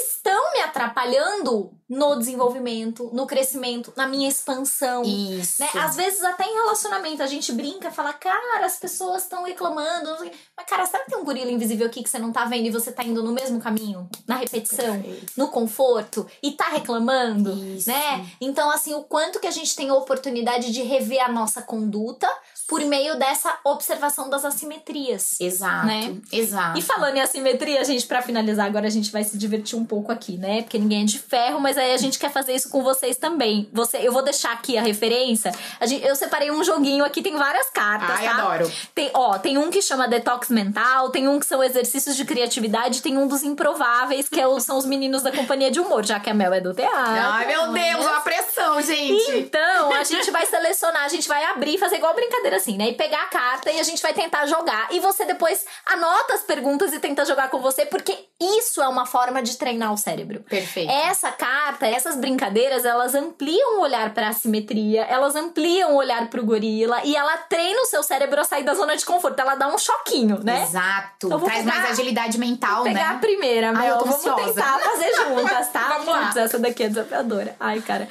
atrapalhando 0.73 1.71
no 1.89 2.17
desenvolvimento, 2.17 3.11
no 3.13 3.27
crescimento, 3.27 3.93
na 3.95 4.07
minha 4.07 4.27
expansão. 4.27 5.03
Isso. 5.03 5.61
Né? 5.61 5.69
Às 5.75 5.95
vezes, 5.95 6.23
até 6.25 6.45
em 6.45 6.55
relacionamento, 6.55 7.23
a 7.23 7.27
gente 7.27 7.53
brinca, 7.53 7.91
fala, 7.91 8.15
cara, 8.15 8.65
as 8.65 8.77
pessoas 8.77 9.25
estão 9.25 9.45
reclamando. 9.45 10.09
Mas, 10.57 10.67
cara, 10.67 10.87
será 10.87 11.05
que 11.05 11.11
tem 11.11 11.21
um 11.21 11.25
gorila 11.25 11.51
invisível 11.51 11.87
aqui 11.87 12.03
que 12.03 12.09
você 12.09 12.19
não 12.19 12.33
tá 12.33 12.47
vendo 12.47 12.67
e 12.67 12.71
você 12.71 12.91
tá 12.91 13.05
indo 13.05 13.23
no 13.23 13.33
mesmo 13.33 13.61
caminho? 13.61 14.09
Na 14.27 14.37
repetição? 14.37 15.03
Perfeito. 15.03 15.33
no 15.37 15.49
conforto 15.49 16.27
e 16.43 16.53
tá 16.53 16.69
reclamando, 16.71 17.53
Isso. 17.53 17.89
né? 17.89 18.27
Então, 18.41 18.71
assim, 18.71 18.95
o 18.95 19.03
quanto 19.03 19.39
que 19.39 19.47
a 19.47 19.51
gente 19.51 19.77
tem 19.77 19.91
a 19.91 19.95
oportunidade 19.95 20.73
de 20.73 20.83
rever 20.83 21.23
a 21.23 21.31
nossa 21.31 21.61
conduta 21.61 22.29
por 22.73 22.85
meio 22.87 23.19
dessa 23.19 23.59
observação 23.65 24.31
das 24.31 24.45
assimetrias. 24.45 25.39
Exato. 25.41 25.87
Né? 25.87 26.17
Exato. 26.33 26.79
E 26.79 26.83
falando 26.83 27.17
em 27.17 27.21
assimetria, 27.21 27.85
gente, 27.85 28.07
pra 28.07 28.23
finalizar, 28.23 28.67
agora 28.67 28.87
a 28.87 28.91
gente 28.91 29.13
vai 29.13 29.23
se 29.25 29.37
divertir 29.37 29.79
um 29.79 29.85
pouco 29.85 30.11
aqui, 30.11 30.39
né? 30.39 30.63
Porque 30.63 30.79
ninguém 30.79 31.03
é 31.03 31.05
de 31.05 31.19
ferro, 31.19 31.61
mas 31.61 31.77
aí 31.77 31.93
a 31.93 31.97
gente 31.99 32.19
quer 32.19 32.31
fazer 32.33 32.55
isso 32.55 32.71
com 32.71 32.83
vocês 32.83 33.17
também. 33.19 33.69
Você, 33.73 33.99
eu 33.99 34.11
vou 34.13 34.23
deixar 34.23 34.53
aqui 34.53 34.79
a 34.79 34.83
referência. 34.83 35.53
A 35.79 35.85
gente, 35.87 36.03
eu 36.07 36.17
separei 36.17 36.51
um 36.51 36.65
joguinho 36.65 37.05
aqui, 37.05 37.21
tem 37.23 37.37
várias 37.37 37.69
cartas, 37.71 38.11
Ai, 38.19 38.25
tá? 38.27 38.35
adoro. 38.37 38.73
Tem, 38.95 39.11
ó, 39.13 39.39
tem 39.39 39.59
um 39.59 39.71
que 39.71 39.83
chama 39.83 40.09
Detox 40.09 40.49
Mental, 40.49 41.11
tem 41.11 41.29
um 41.29 41.39
que 41.39 41.45
são 41.47 41.63
exercícios 41.63 42.17
de 42.17 42.25
criatividade, 42.25 43.03
tem 43.03 43.19
um 43.19 43.27
dos 43.29 43.43
improváveis, 43.43 44.29
que 44.31 44.41
é 44.41 44.47
o- 44.47 44.61
são 44.61 44.79
os 44.79 44.87
meninos 44.87 45.23
da 45.23 45.31
companhia 45.31 45.71
de 45.71 45.79
humor, 45.81 46.05
já 46.05 46.19
que 46.19 46.31
a 46.31 46.35
Mel 46.35 46.53
é 46.55 46.61
do 46.61 46.73
teatro. 46.73 46.97
Ai, 46.97 47.47
meu? 47.47 47.71
Deus, 47.73 48.07
uma 48.07 48.21
pressão, 48.21 48.81
gente. 48.81 49.37
Então, 49.37 49.93
a 49.93 50.05
gente 50.05 50.31
vai 50.31 50.47
selecionar, 50.47 51.05
a 51.05 51.09
gente 51.09 51.29
vai 51.29 51.45
abrir, 51.45 51.79
fazer 51.79 51.97
igual 51.97 52.15
brincadeira 52.15 52.59
assim, 52.63 52.77
né? 52.77 52.89
E 52.91 52.95
pegar 52.95 53.25
a 53.25 53.27
carta 53.27 53.71
e 53.71 53.79
a 53.81 53.83
gente 53.83 54.01
vai 54.01 54.15
tentar 54.15 54.47
jogar. 54.47 54.89
E 54.93 55.01
você 55.01 55.25
depois 55.25 55.65
anota 55.87 56.35
as 56.35 56.43
perguntas 56.43 56.93
e 56.93 56.99
tenta 57.01 57.25
jogar 57.25 57.51
com 57.51 57.59
você, 57.61 57.85
porque 57.85 58.17
isso 58.41 58.81
é 58.83 58.89
uma 58.89 59.05
forma 59.07 59.43
de 59.43 59.57
treinar 59.57 59.93
o 59.93 59.97
cérebro. 59.97 60.41
Perfeito. 60.49 60.91
Essa 60.91 61.31
carta, 61.33 61.87
essas 61.87 62.17
brincadeiras, 62.17 62.85
elas 62.85 63.15
ampliam 63.15 63.79
o 63.79 63.81
olhar 63.83 64.15
pra 64.15 64.29
assimetria, 64.29 65.03
elas 65.05 65.35
ampliam 65.37 65.93
o 65.93 65.97
olhar 65.97 66.29
pro 66.31 66.45
gorila 66.45 67.01
e 67.05 67.15
ela 67.17 67.37
treina 67.39 67.81
o 67.83 67.87
seu 67.87 68.03
cérebro 68.03 68.41
a 68.41 68.45
sair 68.45 68.63
da 68.65 68.75
zona 68.75 68.97
de 68.97 69.05
conforto. 69.05 69.39
Ela 69.39 69.55
dá 69.57 69.69
um 69.69 69.79
choquinho, 69.79 70.41
né? 70.43 70.63
Exato. 70.63 71.27
Então, 71.27 71.41
Traz 71.41 71.65
pegar- 71.65 71.75
mais 71.79 71.91
agilidade 71.93 72.39
mental, 72.39 72.77
Vou 72.77 72.85
pegar 72.85 73.11
né? 73.11 73.17
a 73.17 73.19
primeira, 73.19 73.69
Ai, 73.69 73.75
Mel. 73.75 73.87
eu 73.95 73.99
tô 73.99 74.05
Vamos 74.05 74.17
ansiosa. 74.27 74.45
tentar 74.55 74.79
fazer 74.79 75.13
juntas, 75.15 75.69
tá? 75.73 75.89
Vamos 75.89 76.07
lá. 76.07 76.23
Putz, 76.27 76.37
essa 76.37 76.59
daqui 76.59 76.83
é 76.85 76.89
desafiadora. 76.89 77.57
Ai, 77.59 77.81
cara. 77.81 78.09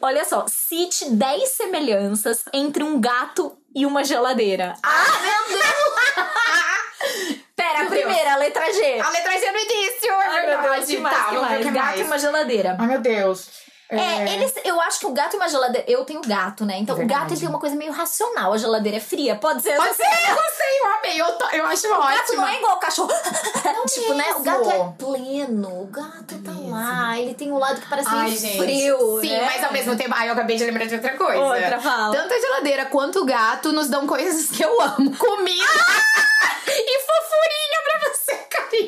Olha 0.00 0.24
só, 0.24 0.44
cite 0.48 1.10
10 1.10 1.48
semelhanças 1.50 2.44
entre 2.52 2.82
um 2.82 3.00
gato 3.00 3.56
e 3.74 3.86
uma 3.86 4.04
geladeira. 4.04 4.74
Ah, 4.82 5.06
meu 5.22 5.58
Deus! 5.58 7.40
Pera, 7.56 7.78
a 7.78 7.82
Meu 7.82 7.90
primeira, 7.90 8.32
a 8.32 8.36
letra 8.36 8.72
G. 8.72 9.00
A 9.00 9.10
letra 9.10 9.32
G 9.38 9.50
no 9.52 9.58
início, 9.58 10.10
é 10.10 10.14
Ai, 10.14 10.46
meu 10.46 10.60
verdade. 10.62 10.74
Deus, 10.76 10.86
que 10.86 10.98
mais, 10.98 11.16
tá, 11.16 11.32
mais? 11.32 11.66
Gato 11.66 11.98
e 11.98 12.02
uma 12.02 12.18
geladeira. 12.18 12.76
Ai, 12.78 12.86
meu 12.86 13.00
Deus. 13.00 13.48
É, 13.90 14.34
eles, 14.34 14.52
eu 14.64 14.80
acho 14.80 15.00
que 15.00 15.06
o 15.06 15.12
gato 15.12 15.34
e 15.34 15.36
uma 15.36 15.48
geladeira. 15.48 15.84
Eu 15.90 16.04
tenho 16.04 16.20
gato, 16.20 16.64
né? 16.64 16.78
Então 16.78 16.96
É 16.98 17.04
o 17.04 17.06
gato 17.06 17.36
tem 17.38 17.48
uma 17.48 17.58
coisa 17.58 17.74
meio 17.74 17.92
racional. 17.92 18.52
A 18.52 18.56
geladeira 18.58 18.98
é 18.98 19.00
fria. 19.00 19.34
Pode 19.36 19.62
ser. 19.62 19.74
Pode 19.76 19.94
ser, 19.94 20.02
eu 20.04 20.08
sei, 20.08 20.80
eu 20.80 20.86
amei. 20.98 21.20
Eu, 21.20 21.32
tô- 21.38 21.48
eu 21.56 21.66
acho 21.66 21.86
O 21.86 21.90
gato 21.98 22.22
ótimo. 22.22 22.36
não 22.42 22.48
é 22.48 22.56
igual 22.56 22.76
o 22.76 22.80
cachorro. 22.80 23.10
tipo, 23.92 24.14
né? 24.14 24.24
O 24.36 24.40
gato 24.42 24.70
é 24.70 24.78
mesmo. 24.78 24.92
pleno. 24.98 25.82
O 25.82 25.86
gato 25.86 26.38
tá 26.44 26.50
Mesmo. 26.52 26.70
lá. 26.70 27.18
Ele 27.18 27.34
tem 27.34 27.50
um 27.50 27.58
lado 27.58 27.80
que 27.80 27.88
parece 27.88 28.08
Ai, 28.10 28.24
meio 28.26 28.38
gente. 28.38 28.58
frio. 28.58 29.20
Sim, 29.20 29.30
né? 29.32 29.44
mas 29.52 29.64
ao 29.64 29.72
mesmo 29.72 29.96
tempo. 29.96 30.14
Ai, 30.16 30.28
eu 30.28 30.32
acabei 30.32 30.56
de 30.56 30.64
lembrar 30.64 30.86
de 30.86 30.94
outra 30.94 31.16
coisa. 31.16 31.40
Outra, 31.40 31.80
fala. 31.80 32.14
Tanto 32.14 32.32
a 32.34 32.38
geladeira 32.38 32.84
quanto 32.86 33.20
o 33.20 33.24
gato 33.24 33.72
nos 33.72 33.88
dão 33.88 34.06
coisas 34.06 34.50
que 34.56 34.62
eu 34.62 34.80
amo. 34.80 35.16
Comida 35.16 35.64
e 36.68 36.98
fofurinha 37.00 37.80
pra 37.84 37.89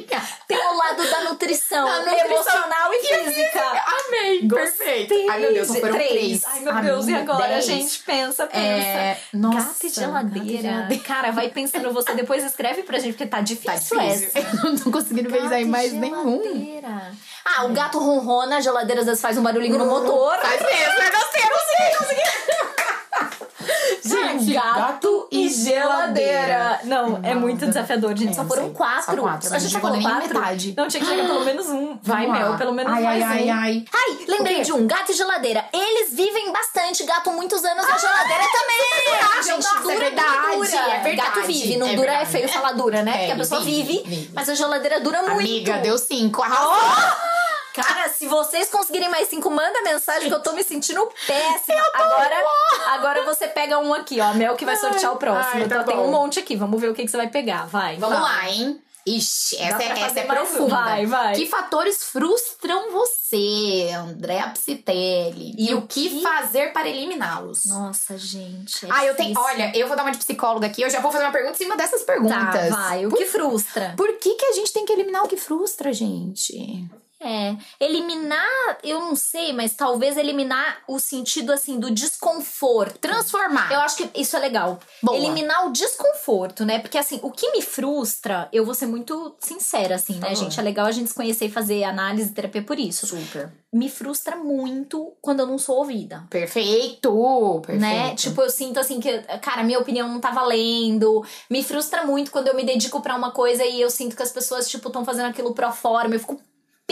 carinha. 0.03 0.29
Tem 0.49 0.59
o 0.59 0.77
lado 0.77 1.11
da 1.11 1.21
nutrição, 1.23 1.87
nutrição 2.05 2.27
emocional 2.27 2.93
e 2.95 2.99
física. 3.01 3.85
Amei, 4.07 4.49
perfeito. 4.49 5.09
três. 5.09 5.29
Ai, 5.31 5.41
meu 5.41 5.53
Deus, 5.55 5.69
só 5.69 5.75
foram 5.75 5.95
três. 5.95 6.11
três. 6.11 6.45
Ai, 6.47 6.61
meu 6.61 6.75
Deus, 6.83 7.09
e 7.09 7.15
Amiga, 7.15 7.33
agora, 7.33 7.49
dez. 7.49 7.65
gente? 7.65 7.99
Pensa, 8.01 8.47
pensa. 8.47 8.59
É, 8.59 9.17
nossa, 9.33 9.57
gato 9.69 9.87
e 9.87 9.89
geladeira. 9.89 10.47
e 10.49 10.63
geladeira. 10.63 11.03
Cara, 11.05 11.31
vai 11.31 11.49
pensando 11.49 11.93
você, 11.93 12.13
depois 12.15 12.45
escreve 12.45 12.83
pra 12.83 12.99
gente, 12.99 13.13
porque 13.13 13.27
tá 13.27 13.41
difícil, 13.41 13.97
Tá 13.97 14.05
difícil. 14.05 14.31
essa. 14.35 14.39
Eu 14.67 14.73
não 14.73 14.77
tô 14.79 14.91
conseguindo 14.91 15.31
pensar 15.31 15.61
em 15.61 15.65
e 15.65 15.69
mais 15.69 15.93
nenhum. 15.93 16.81
Ah, 17.45 17.65
o 17.65 17.71
gato 17.71 17.99
ronrona, 17.99 18.57
a 18.57 18.61
geladeira 18.61 19.01
às 19.01 19.07
vezes 19.07 19.21
faz 19.21 19.37
um 19.39 19.43
barulhinho 19.43 19.79
no 19.79 19.87
motor. 19.87 20.37
Faz 20.39 20.61
mesmo, 20.61 21.03
eu 21.03 21.11
gostei, 21.11 21.43
eu 21.43 21.51
consegui, 21.51 21.99
consegui. 21.99 22.52
Gente, 24.05 24.53
gato 24.53 25.29
e 25.31 25.49
geladeira. 25.49 26.81
Não, 26.85 27.21
é 27.23 27.35
muito 27.35 27.67
desafiador, 27.67 28.17
gente. 28.17 28.31
É, 28.31 28.35
Só 28.35 28.45
foram 28.45 28.73
quatro. 28.73 29.17
Só 29.17 29.23
quatro, 29.23 29.55
A 29.55 29.59
gente 29.59 29.79
falou 29.81 29.97
chegou 29.97 30.11
nem 30.11 30.21
quatro. 30.21 30.35
metade. 30.41 30.75
Não, 30.77 30.89
tinha 30.89 31.01
que 31.03 31.09
chegar 31.09 31.25
pelo 31.27 31.45
menos 31.45 31.69
um. 31.69 31.99
Vai, 32.03 32.27
Vamos 32.27 32.41
lá. 32.41 32.49
Mel, 32.49 32.59
pelo 32.59 32.73
menos 32.73 32.93
ai, 32.93 33.03
mais 33.03 33.23
ai, 33.23 33.29
um. 33.29 33.33
ai, 33.33 33.51
ai. 33.51 33.85
Ai, 33.95 34.19
lembrei 34.29 34.63
de 34.63 34.73
um, 34.73 34.87
gato 34.87 35.13
e 35.13 35.15
geladeira. 35.15 35.65
Eles 35.73 36.13
vivem 36.15 36.53
bastante, 36.53 37.05
gato 37.05 37.31
muitos 37.31 37.65
anos, 37.65 37.85
a 37.85 37.97
geladeira 37.99 38.43
também. 38.53 39.43
gente, 39.43 39.65
Nossa, 39.65 39.81
dura, 39.81 39.95
é 39.95 39.99
verdade, 39.99 40.57
dura. 40.57 40.77
é 40.77 40.99
verdade. 41.03 41.17
Gato 41.35 41.47
vive, 41.47 41.77
não 41.77 41.87
É 41.89 41.95
dura 41.95 42.13
é 42.13 42.25
feio 42.27 42.49
falar 42.49 42.73
dura, 42.73 43.03
né? 43.03 43.13
É, 43.13 43.19
Porque 43.19 43.33
a 43.33 43.37
pessoa 43.37 43.61
vive, 43.61 44.03
vive, 44.05 44.31
mas 44.35 44.49
a 44.49 44.55
geladeira 44.55 45.01
dura 45.01 45.23
muito. 45.23 45.33
Amiga, 45.41 45.79
deu 45.79 45.97
cinco. 45.99 46.43
Arrasou. 46.43 47.32
Cara, 47.75 48.09
se 48.09 48.27
vocês 48.27 48.69
conseguirem 48.69 49.09
mais 49.09 49.29
cinco, 49.29 49.51
manda 49.51 49.83
mensagem 49.83 50.29
que 50.29 50.35
eu 50.35 50.43
tô 50.43 50.53
me 50.53 50.63
sentindo 50.63 51.09
péssima. 51.27 51.83
agora, 51.95 52.45
agora 52.89 53.23
você 53.25 53.49
pega 53.49 53.79
um 53.79 53.93
aqui, 53.95 54.21
ó. 54.21 54.25
A 54.27 54.35
Mel 54.35 54.57
que 54.57 54.65
vai 54.65 54.77
sortear 54.77 55.13
o 55.13 55.17
próximo. 55.17 55.63
ai, 55.63 55.69
tá 55.69 55.77
então 55.77 55.85
tem 55.85 55.97
um 55.97 56.11
monte 56.11 56.39
aqui. 56.39 56.57
Vamos 56.57 56.81
ver 56.81 56.89
o 56.89 56.95
que, 56.95 57.05
que 57.05 57.11
você 57.11 57.17
vai 57.17 57.29
pegar. 57.29 57.67
Vai. 57.67 57.97
Vamos 57.97 58.19
vai. 58.19 58.31
lá, 58.31 58.51
hein? 58.51 58.83
Ixi, 59.05 59.57
essa, 59.61 59.83
é, 59.83 60.01
essa 60.01 60.21
é 60.21 60.25
profunda. 60.25 60.77
Vai, 60.77 61.07
vai. 61.07 61.35
Que 61.35 61.45
fatores 61.47 62.05
frustram 62.05 62.93
você, 62.93 63.91
Andréa 63.97 64.49
Psitelli? 64.51 65.57
E, 65.59 65.71
E 65.71 65.75
o 65.75 65.83
que, 65.83 66.09
que- 66.09 66.23
fazer 66.23 66.73
para 66.73 66.89
eliminá-los? 66.89 67.67
Nossa, 67.67 68.17
gente. 68.17 68.87
é 68.87 68.89
Ah, 68.93 69.05
eu 69.05 69.17
tenho. 69.17 69.37
Olha, 69.37 69.73
eu 69.77 69.89
vou 69.89 69.97
dar 69.97 70.05
uma 70.05 70.13
de 70.13 70.19
psicóloga 70.19 70.69
aqui. 70.69 70.83
Eu 70.83 70.89
já 70.91 71.01
vou 71.01 71.11
fazer 71.11 71.25
uma 71.25 71.33
pergunta 71.33 71.55
em 71.55 71.59
cima 71.59 71.77
dessas 71.77 72.03
perguntas. 72.03 72.71
Tá, 72.71 72.77
vai. 72.77 73.05
O 73.05 73.09
Por, 73.11 73.19
que 73.19 73.25
frustra? 73.27 73.95
por 73.97 74.13
que, 74.19 74.35
que 74.37 74.47
a 74.47 74.53
gente 74.53 74.73
tem 74.73 74.85
que 74.85 74.93
eliminar 74.93 75.25
o 75.25 75.29
que 75.29 75.37
frustra, 75.37 75.93
gente? 75.93 76.89
É, 77.25 77.57
eliminar, 77.79 78.79
eu 78.83 78.99
não 78.99 79.15
sei, 79.15 79.53
mas 79.53 79.75
talvez 79.75 80.17
eliminar 80.17 80.83
o 80.89 80.99
sentido 80.99 81.53
assim 81.53 81.79
do 81.79 81.91
desconforto. 81.91 82.99
Transformar. 82.99 83.73
Eu 83.73 83.81
acho 83.81 83.97
que 83.97 84.21
isso 84.21 84.37
é 84.37 84.41
legal. 84.41 84.81
Boa. 85.03 85.17
Eliminar 85.17 85.67
o 85.67 85.73
desconforto, 85.73 86.65
né? 86.65 86.81
Porque 86.81 86.99
assim, 86.99 87.21
o 87.23 87.31
que 87.31 87.51
me 87.53 87.63
frustra, 87.63 88.49
eu 88.53 88.65
vou 88.65 88.75
ser 88.75 88.87
muito 88.87 89.37
sincera, 89.41 89.95
assim, 89.95 90.19
né, 90.19 90.35
gente? 90.35 90.59
É 90.59 90.63
legal 90.63 90.87
a 90.87 90.91
gente 90.91 91.09
se 91.09 91.15
conhecer 91.15 91.47
e 91.47 91.51
fazer 91.51 91.85
análise 91.85 92.31
e 92.31 92.35
terapia 92.35 92.63
por 92.63 92.79
isso. 92.79 93.07
Super. 93.07 93.53
Me 93.73 93.89
frustra 93.89 94.37
muito 94.37 95.15
quando 95.23 95.41
eu 95.41 95.47
não 95.47 95.59
sou 95.59 95.79
ouvida. 95.79 96.27
Perfeito. 96.29 97.63
Perfeito. 97.65 97.81
Né? 97.81 98.15
Tipo, 98.15 98.43
eu 98.43 98.51
sinto 98.51 98.79
assim 98.79 99.01
que, 99.01 99.19
cara, 99.41 99.63
minha 99.63 99.79
opinião 99.79 100.09
não 100.09 100.21
tá 100.21 100.31
valendo. 100.31 101.25
Me 101.49 101.63
frustra 101.63 102.05
muito 102.05 102.31
quando 102.31 102.49
eu 102.49 102.55
me 102.55 102.65
dedico 102.65 103.01
pra 103.01 103.17
uma 103.17 103.31
coisa 103.31 103.65
e 103.65 103.81
eu 103.81 103.89
sinto 103.89 104.15
que 104.15 104.23
as 104.23 104.33
pessoas, 104.33 104.69
tipo, 104.69 104.89
estão 104.89 105.05
fazendo 105.05 105.31
aquilo 105.31 105.55
pro 105.55 105.73
forma. 105.73 106.15
Eu 106.15 106.21
fico 106.21 106.39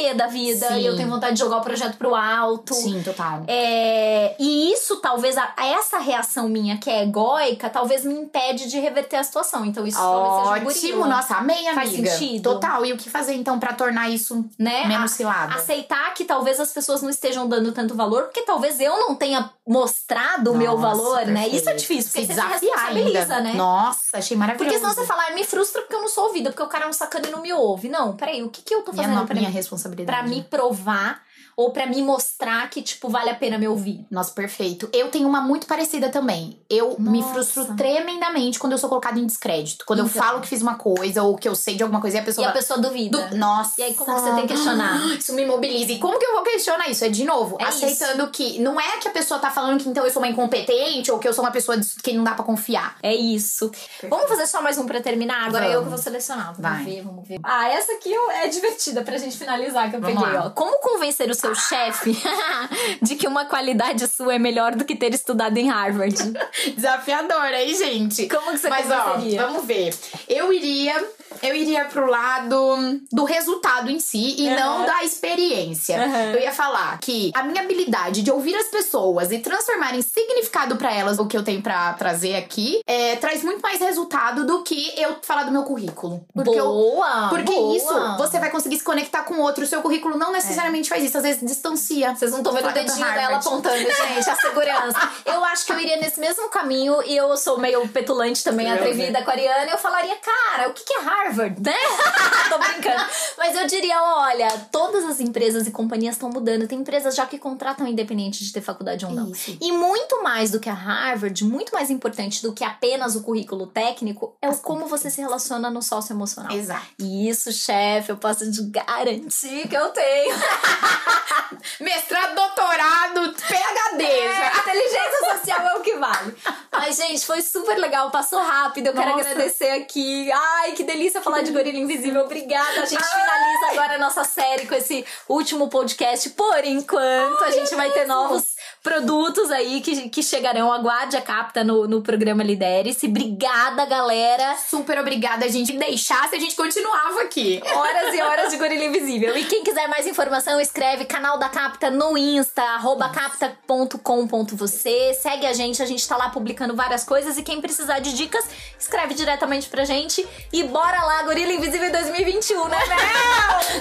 pé 0.00 0.14
da 0.14 0.26
vida 0.26 0.68
Sim. 0.68 0.78
e 0.80 0.86
eu 0.86 0.96
tenho 0.96 1.08
vontade 1.08 1.34
de 1.34 1.38
jogar 1.40 1.58
o 1.58 1.60
projeto 1.60 1.96
pro 1.96 2.14
alto. 2.14 2.74
Sim, 2.74 3.02
total. 3.02 3.42
É, 3.46 4.34
e 4.38 4.72
isso, 4.72 4.96
talvez, 4.96 5.36
a- 5.36 5.52
essa 5.58 5.98
reação 5.98 6.48
minha, 6.48 6.78
que 6.78 6.88
é 6.90 7.02
egóica, 7.02 7.68
talvez 7.68 8.04
me 8.04 8.14
impede 8.14 8.68
de 8.68 8.78
reverter 8.78 9.16
a 9.16 9.22
situação. 9.24 9.64
Então, 9.64 9.86
isso 9.86 9.98
talvez 9.98 10.74
seja 10.78 10.94
Ótimo, 10.94 11.06
nossa, 11.06 11.34
amei, 11.36 11.66
amiga. 11.68 11.74
Faz 11.74 11.90
sentido? 12.18 12.42
Total. 12.54 12.84
E 12.86 12.92
o 12.92 12.96
que 12.96 13.10
fazer 13.10 13.34
então 13.34 13.58
pra 13.58 13.72
tornar 13.72 14.08
isso 14.10 14.44
né? 14.58 14.86
menos 14.86 15.12
cilada? 15.12 15.54
aceitar 15.54 16.14
que 16.14 16.24
talvez 16.24 16.58
as 16.60 16.72
pessoas 16.72 17.02
não 17.02 17.10
estejam 17.10 17.48
dando 17.48 17.72
tanto 17.72 17.94
valor, 17.94 18.24
porque 18.24 18.42
talvez 18.42 18.80
eu 18.80 18.96
não 18.98 19.14
tenha 19.14 19.50
mostrado 19.66 20.52
o 20.52 20.56
meu 20.56 20.76
valor, 20.78 21.24
né? 21.26 21.42
perfeito. 21.42 21.56
Isso 21.56 21.70
é 21.70 21.74
difícil, 21.74 22.10
porque 22.12 22.26
Se 22.26 22.34
você 22.34 22.58
se 22.58 22.66
responsabiliza, 22.66 23.18
ainda. 23.20 23.40
né? 23.40 23.52
Nossa, 23.54 24.00
achei 24.18 24.36
maravilhoso. 24.36 24.70
Porque 24.70 24.78
senão 24.80 24.94
você 24.94 25.06
fala, 25.06 25.24
"Ah, 25.28 25.34
me 25.34 25.44
frustra 25.44 25.82
porque 25.82 25.94
eu 25.94 26.00
não 26.00 26.08
sou 26.08 26.24
ouvida, 26.26 26.50
porque 26.50 26.62
o 26.62 26.66
cara 26.66 26.84
é 26.86 26.88
um 26.88 26.92
sacana 26.92 27.26
e 27.28 27.30
não 27.30 27.40
me 27.42 27.52
ouve. 27.52 27.88
Não, 27.88 28.16
peraí, 28.16 28.42
o 28.42 28.48
que, 28.50 28.62
que 28.62 28.74
eu 28.74 28.82
tô 28.82 28.92
Minha, 28.92 29.04
fazendo 29.04 29.20
no- 29.20 29.26
pra, 29.26 29.34
minha 29.34 29.48
mim, 29.48 29.54
responsabilidade. 29.54 29.89
Pra 30.07 30.22
me 30.22 30.42
provar 30.42 31.22
ou 31.56 31.70
pra 31.72 31.86
me 31.86 32.02
mostrar 32.02 32.68
que, 32.70 32.82
tipo, 32.82 33.08
vale 33.08 33.30
a 33.30 33.34
pena 33.34 33.58
me 33.58 33.68
ouvir? 33.68 34.06
Nossa, 34.10 34.32
perfeito. 34.32 34.88
Eu 34.92 35.08
tenho 35.08 35.28
uma 35.28 35.40
muito 35.40 35.66
parecida 35.66 36.08
também. 36.08 36.60
Eu 36.68 36.96
me 36.98 37.20
Nossa. 37.20 37.32
frustro 37.34 37.74
tremendamente 37.76 38.58
quando 38.58 38.72
eu 38.72 38.78
sou 38.78 38.88
colocada 38.88 39.18
em 39.18 39.26
descrédito. 39.26 39.84
Quando 39.84 40.00
eu 40.00 40.06
Então. 40.06 40.22
falo 40.22 40.40
que 40.40 40.48
fiz 40.48 40.62
uma 40.62 40.74
coisa 40.76 41.22
ou 41.22 41.36
que 41.36 41.48
eu 41.48 41.54
sei 41.54 41.74
de 41.76 41.82
alguma 41.82 42.00
coisa 42.00 42.16
e 42.16 42.20
a 42.20 42.22
E 42.22 42.26
pessoa. 42.26 42.48
a 42.48 42.52
pessoa 42.52 42.78
duvida. 42.78 43.26
Du- 43.28 43.36
Nossa. 43.36 43.80
E 43.80 43.84
aí, 43.84 43.94
como 43.94 44.12
você 44.18 44.32
tem 44.32 44.46
que 44.46 44.54
questionar? 44.54 45.00
Isso 45.18 45.32
me 45.34 45.44
mobiliza. 45.46 45.92
E 45.92 45.98
como 45.98 46.18
que 46.18 46.24
eu 46.26 46.32
vou 46.34 46.42
questionar 46.42 46.88
isso? 46.88 47.04
É 47.04 47.08
de 47.08 47.24
novo, 47.24 47.56
É 47.60 47.64
aceitando 47.64 48.28
que 48.28 48.58
não 48.58 48.80
é 48.80 48.98
que 48.98 49.08
a 49.08 49.10
pessoa 49.10 49.38
tá 49.40 49.50
falando 49.50 49.82
que 49.82 49.88
então 49.88 50.04
eu 50.04 50.10
sou 50.10 50.22
uma 50.22 50.28
incompetente 50.28 51.10
ou 51.10 51.18
que 51.18 51.28
eu 51.28 51.32
sou 51.32 51.44
uma 51.44 51.50
pessoa 51.50 51.78
que 52.02 52.12
não 52.12 52.24
dá 52.24 52.32
pra 52.34 52.44
confiar. 52.44 52.96
É 53.02 53.14
isso. 53.14 53.70
Vamos 54.08 54.28
fazer 54.28 54.46
só 54.46 54.62
mais 54.62 54.78
um 54.78 54.86
pra 54.86 55.00
terminar? 55.00 55.46
Agora 55.46 55.64
Vamos. 55.64 55.74
eu 55.74 55.82
que 55.84 55.88
vou 55.90 55.98
selecionar. 55.98 56.54
Vamos 56.54 56.60
Vai. 56.60 56.84
ver, 56.84 57.02
vamos 57.02 57.26
ver. 57.28 57.38
Ah, 57.42 57.68
essa 57.68 57.92
aqui 57.92 58.10
eu- 58.12 58.30
é 58.30 58.48
divertida 58.48 59.02
pra 59.02 59.16
gente 59.18 59.36
finalizar 59.36 59.90
que 59.90 59.96
eu 59.96 60.00
Vamos 60.00 60.20
peguei, 60.22 60.38
lá. 60.38 60.46
ó. 60.46 60.50
Como 60.50 60.78
convencer 60.80 61.28
o 61.30 61.34
seu 61.40 61.55
chefe 61.55 62.16
de 63.03 63.16
que 63.16 63.26
uma 63.26 63.44
qualidade 63.44 64.07
sua 64.07 64.35
é 64.35 64.38
melhor 64.38 64.74
do 64.74 64.85
que 64.85 64.94
ter 64.94 65.14
estudado 65.14 65.57
em 65.57 65.68
Harvard? 65.68 66.16
Desafiador, 66.76 67.53
hein, 67.53 67.74
gente? 67.74 68.29
Como 68.29 68.53
que 68.53 68.59
você 68.59 68.68
Mas 68.68 68.90
ó, 68.90 69.18
vamos 69.37 69.64
ver. 69.64 69.94
Eu 70.29 70.53
iria, 70.53 71.03
eu 71.42 71.55
iria 71.55 71.85
pro 71.87 72.07
lado 72.07 73.00
do 73.11 73.24
resultado 73.24 73.90
em 73.90 73.98
si 73.98 74.37
e 74.38 74.48
Aham. 74.48 74.61
não 74.61 74.87
da 74.87 75.05
experiência. 75.05 76.03
Aham. 76.03 76.33
Eu 76.33 76.40
ia 76.40 76.53
falar 76.53 76.98
que 77.00 77.31
a 77.35 77.42
minha 77.42 77.62
habilidade 77.62 78.22
de 78.22 78.31
ouvir 78.31 78.55
as 78.57 78.68
pessoas 78.68 79.31
e 79.31 79.38
transformar 79.38 79.94
em 79.94 80.03
significado 80.03 80.76
pra 80.76 80.92
elas 80.92 81.18
o 81.18 81.26
que 81.26 81.37
eu 81.37 81.42
tenho 81.42 81.62
pra 81.62 81.92
trazer 81.94 82.37
aqui 82.37 82.81
é, 82.87 83.16
traz 83.16 83.42
muito 83.42 83.61
mais 83.61 83.81
resultado 83.81 84.46
do 84.46 84.62
que 84.62 84.92
eu 85.00 85.16
falar 85.22 85.44
do 85.44 85.53
meu 85.53 85.62
currículo. 85.64 86.24
Porque 86.35 86.59
eu 86.59 86.66
boa! 86.66 87.29
porque 87.29 87.53
boa. 87.53 87.76
isso, 87.76 88.16
você 88.18 88.38
vai 88.38 88.50
conseguir 88.50 88.79
se 88.79 88.85
conectar 88.85 89.22
com 89.22 89.35
o 89.35 89.40
outro. 89.40 89.64
O 89.64 89.66
seu 89.66 89.81
currículo 89.83 90.16
não 90.16 90.33
necessariamente 90.33 90.88
faz 90.88 91.05
isso, 91.05 91.16
às 91.16 91.22
vezes 91.22 91.40
distancia. 91.46 92.14
Vocês 92.14 92.31
não 92.31 92.38
estão 92.38 92.53
vendo 92.53 92.68
o 92.68 92.72
dedinho 92.72 93.12
dela 93.12 93.37
apontando, 93.37 93.76
gente, 93.79 94.31
a 94.31 94.37
segurança. 94.37 95.11
Eu 95.24 95.44
acho 95.44 95.66
que 95.66 95.72
eu 95.72 95.81
iria 95.81 95.96
nesse 95.96 96.20
mesmo 96.20 96.48
caminho 96.48 97.03
e 97.05 97.16
eu 97.16 97.37
sou 97.37 97.59
meio 97.59 97.87
petulante 97.88 98.42
também, 98.44 98.68
Eu, 98.68 98.74
atrevida 98.74 99.22
com 99.22 99.31
a 99.31 99.35
Ariana. 99.35 99.70
Eu 99.70 99.79
falaria, 99.79 100.16
cara, 100.16 100.68
o 100.68 100.72
que 100.72 100.85
que 100.85 100.94
é 100.94 101.00
Harvard, 101.00 101.29
né? 101.36 101.74
Tô 102.48 102.58
brincando. 102.58 103.04
Mas 103.38 103.56
eu 103.56 103.66
diria, 103.66 104.02
olha, 104.02 104.48
todas 104.70 105.04
as 105.04 105.20
empresas 105.20 105.66
e 105.66 105.70
companhias 105.70 106.16
estão 106.16 106.28
mudando. 106.28 106.66
Tem 106.66 106.78
empresas 106.78 107.14
já 107.14 107.26
que 107.26 107.38
contratam 107.38 107.86
independente 107.86 108.44
de 108.44 108.52
ter 108.52 108.60
faculdade 108.60 109.04
ou 109.06 109.12
não. 109.12 109.30
Isso. 109.30 109.56
E 109.60 109.72
muito 109.72 110.22
mais 110.22 110.50
do 110.50 110.60
que 110.60 110.68
a 110.68 110.74
Harvard, 110.74 111.44
muito 111.44 111.72
mais 111.72 111.90
importante 111.90 112.42
do 112.42 112.52
que 112.52 112.64
apenas 112.64 113.14
o 113.14 113.22
currículo 113.22 113.66
técnico, 113.66 114.36
é 114.42 114.48
o 114.48 114.56
como 114.56 114.86
você 114.86 115.10
se 115.10 115.20
relaciona 115.20 115.70
no 115.70 115.82
sócio 115.82 116.12
emocional. 116.12 116.52
Exato. 116.52 116.86
E 116.98 117.28
isso, 117.28 117.52
chefe, 117.52 118.10
eu 118.12 118.16
posso 118.16 118.50
te 118.50 118.62
garantir 118.62 119.68
que 119.68 119.76
eu 119.76 119.88
tenho. 119.90 120.34
Mestrado, 121.80 122.34
doutorado, 122.34 123.34
PhD. 123.34 124.04
É, 124.04 124.58
inteligência 124.58 125.38
social 125.38 125.60
é 125.60 125.74
o 125.76 125.80
que 125.80 125.96
vale. 125.96 126.34
Mas, 126.72 126.96
gente, 126.96 127.24
foi 127.26 127.42
super 127.42 127.76
legal, 127.78 128.10
passou 128.10 128.40
rápido. 128.40 128.88
Eu 128.88 128.92
quero 128.92 129.10
Nossa. 129.10 129.30
agradecer 129.30 129.70
aqui. 129.70 130.30
Ai, 130.32 130.72
que 130.72 130.84
delícia 130.84 131.19
falar 131.20 131.42
de 131.42 131.52
Gorila 131.52 131.78
Invisível. 131.78 132.22
Obrigada. 132.22 132.83
A 132.83 132.87
gente 132.87 133.04
finaliza 133.04 133.66
agora 133.72 133.94
a 133.94 133.98
nossa 133.98 134.24
série 134.24 134.66
com 134.66 134.74
esse 134.74 135.04
último 135.28 135.68
podcast. 135.68 136.30
Por 136.30 136.64
enquanto, 136.64 137.44
a 137.44 137.50
gente 137.50 137.74
vai 137.74 137.90
ter 137.90 138.06
novos 138.06 138.44
produtos 138.83 139.50
aí 139.50 139.80
que, 139.80 140.09
que 140.09 140.22
chegarão. 140.22 140.72
Aguarde 140.72 141.16
a 141.16 141.22
capta 141.22 141.64
no, 141.64 141.87
no 141.87 142.02
programa 142.02 142.42
Lidere-se. 142.42 143.06
Obrigada, 143.06 143.85
galera. 143.87 144.56
Super 144.56 144.98
obrigada, 144.98 145.44
a 145.44 145.48
gente 145.48 145.76
deixasse, 145.76 146.37
a 146.37 146.38
gente 146.38 146.56
continuava 146.56 147.22
aqui. 147.22 147.62
Horas 147.74 148.14
e 148.14 148.22
horas 148.22 148.50
de 148.50 148.56
Gorila 148.56 148.85
Invisível. 148.85 149.37
E 149.37 149.44
quem 149.44 149.62
quiser 149.62 149.88
mais 149.88 150.06
informação, 150.06 150.61
escreve 150.61 151.04
canal 151.04 151.38
da 151.38 151.48
Capta 151.48 151.90
no 151.90 152.16
Insta, 152.16 152.62
arroba 152.62 153.09
capta.com.você. 153.09 155.14
Segue 155.14 155.46
a 155.46 155.52
gente, 155.52 155.83
a 155.83 155.87
gente 155.87 156.06
tá 156.06 156.16
lá 156.16 156.30
publicando 156.30 156.74
várias 156.74 157.04
coisas. 157.04 157.37
E 157.37 157.42
quem 157.42 157.61
precisar 157.61 157.98
de 157.98 158.14
dicas, 158.14 158.44
escreve 158.78 159.14
diretamente 159.14 159.68
pra 159.68 159.85
gente. 159.85 160.26
E 160.52 160.62
bora 160.64 161.04
lá, 161.04 161.09
Gorila 161.24 161.52
Invisível 161.52 161.90
2021, 161.92 162.68
né? 162.68 162.78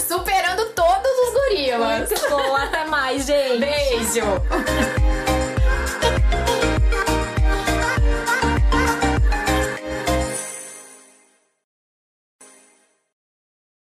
Superando 0.07 0.65
todos 0.73 1.11
os 1.27 1.33
gorilas. 1.33 2.09
Muito 2.09 2.29
bom, 2.29 2.55
até 2.55 2.85
mais, 2.85 3.25
gente. 3.25 3.59
Beijo. 3.59 5.38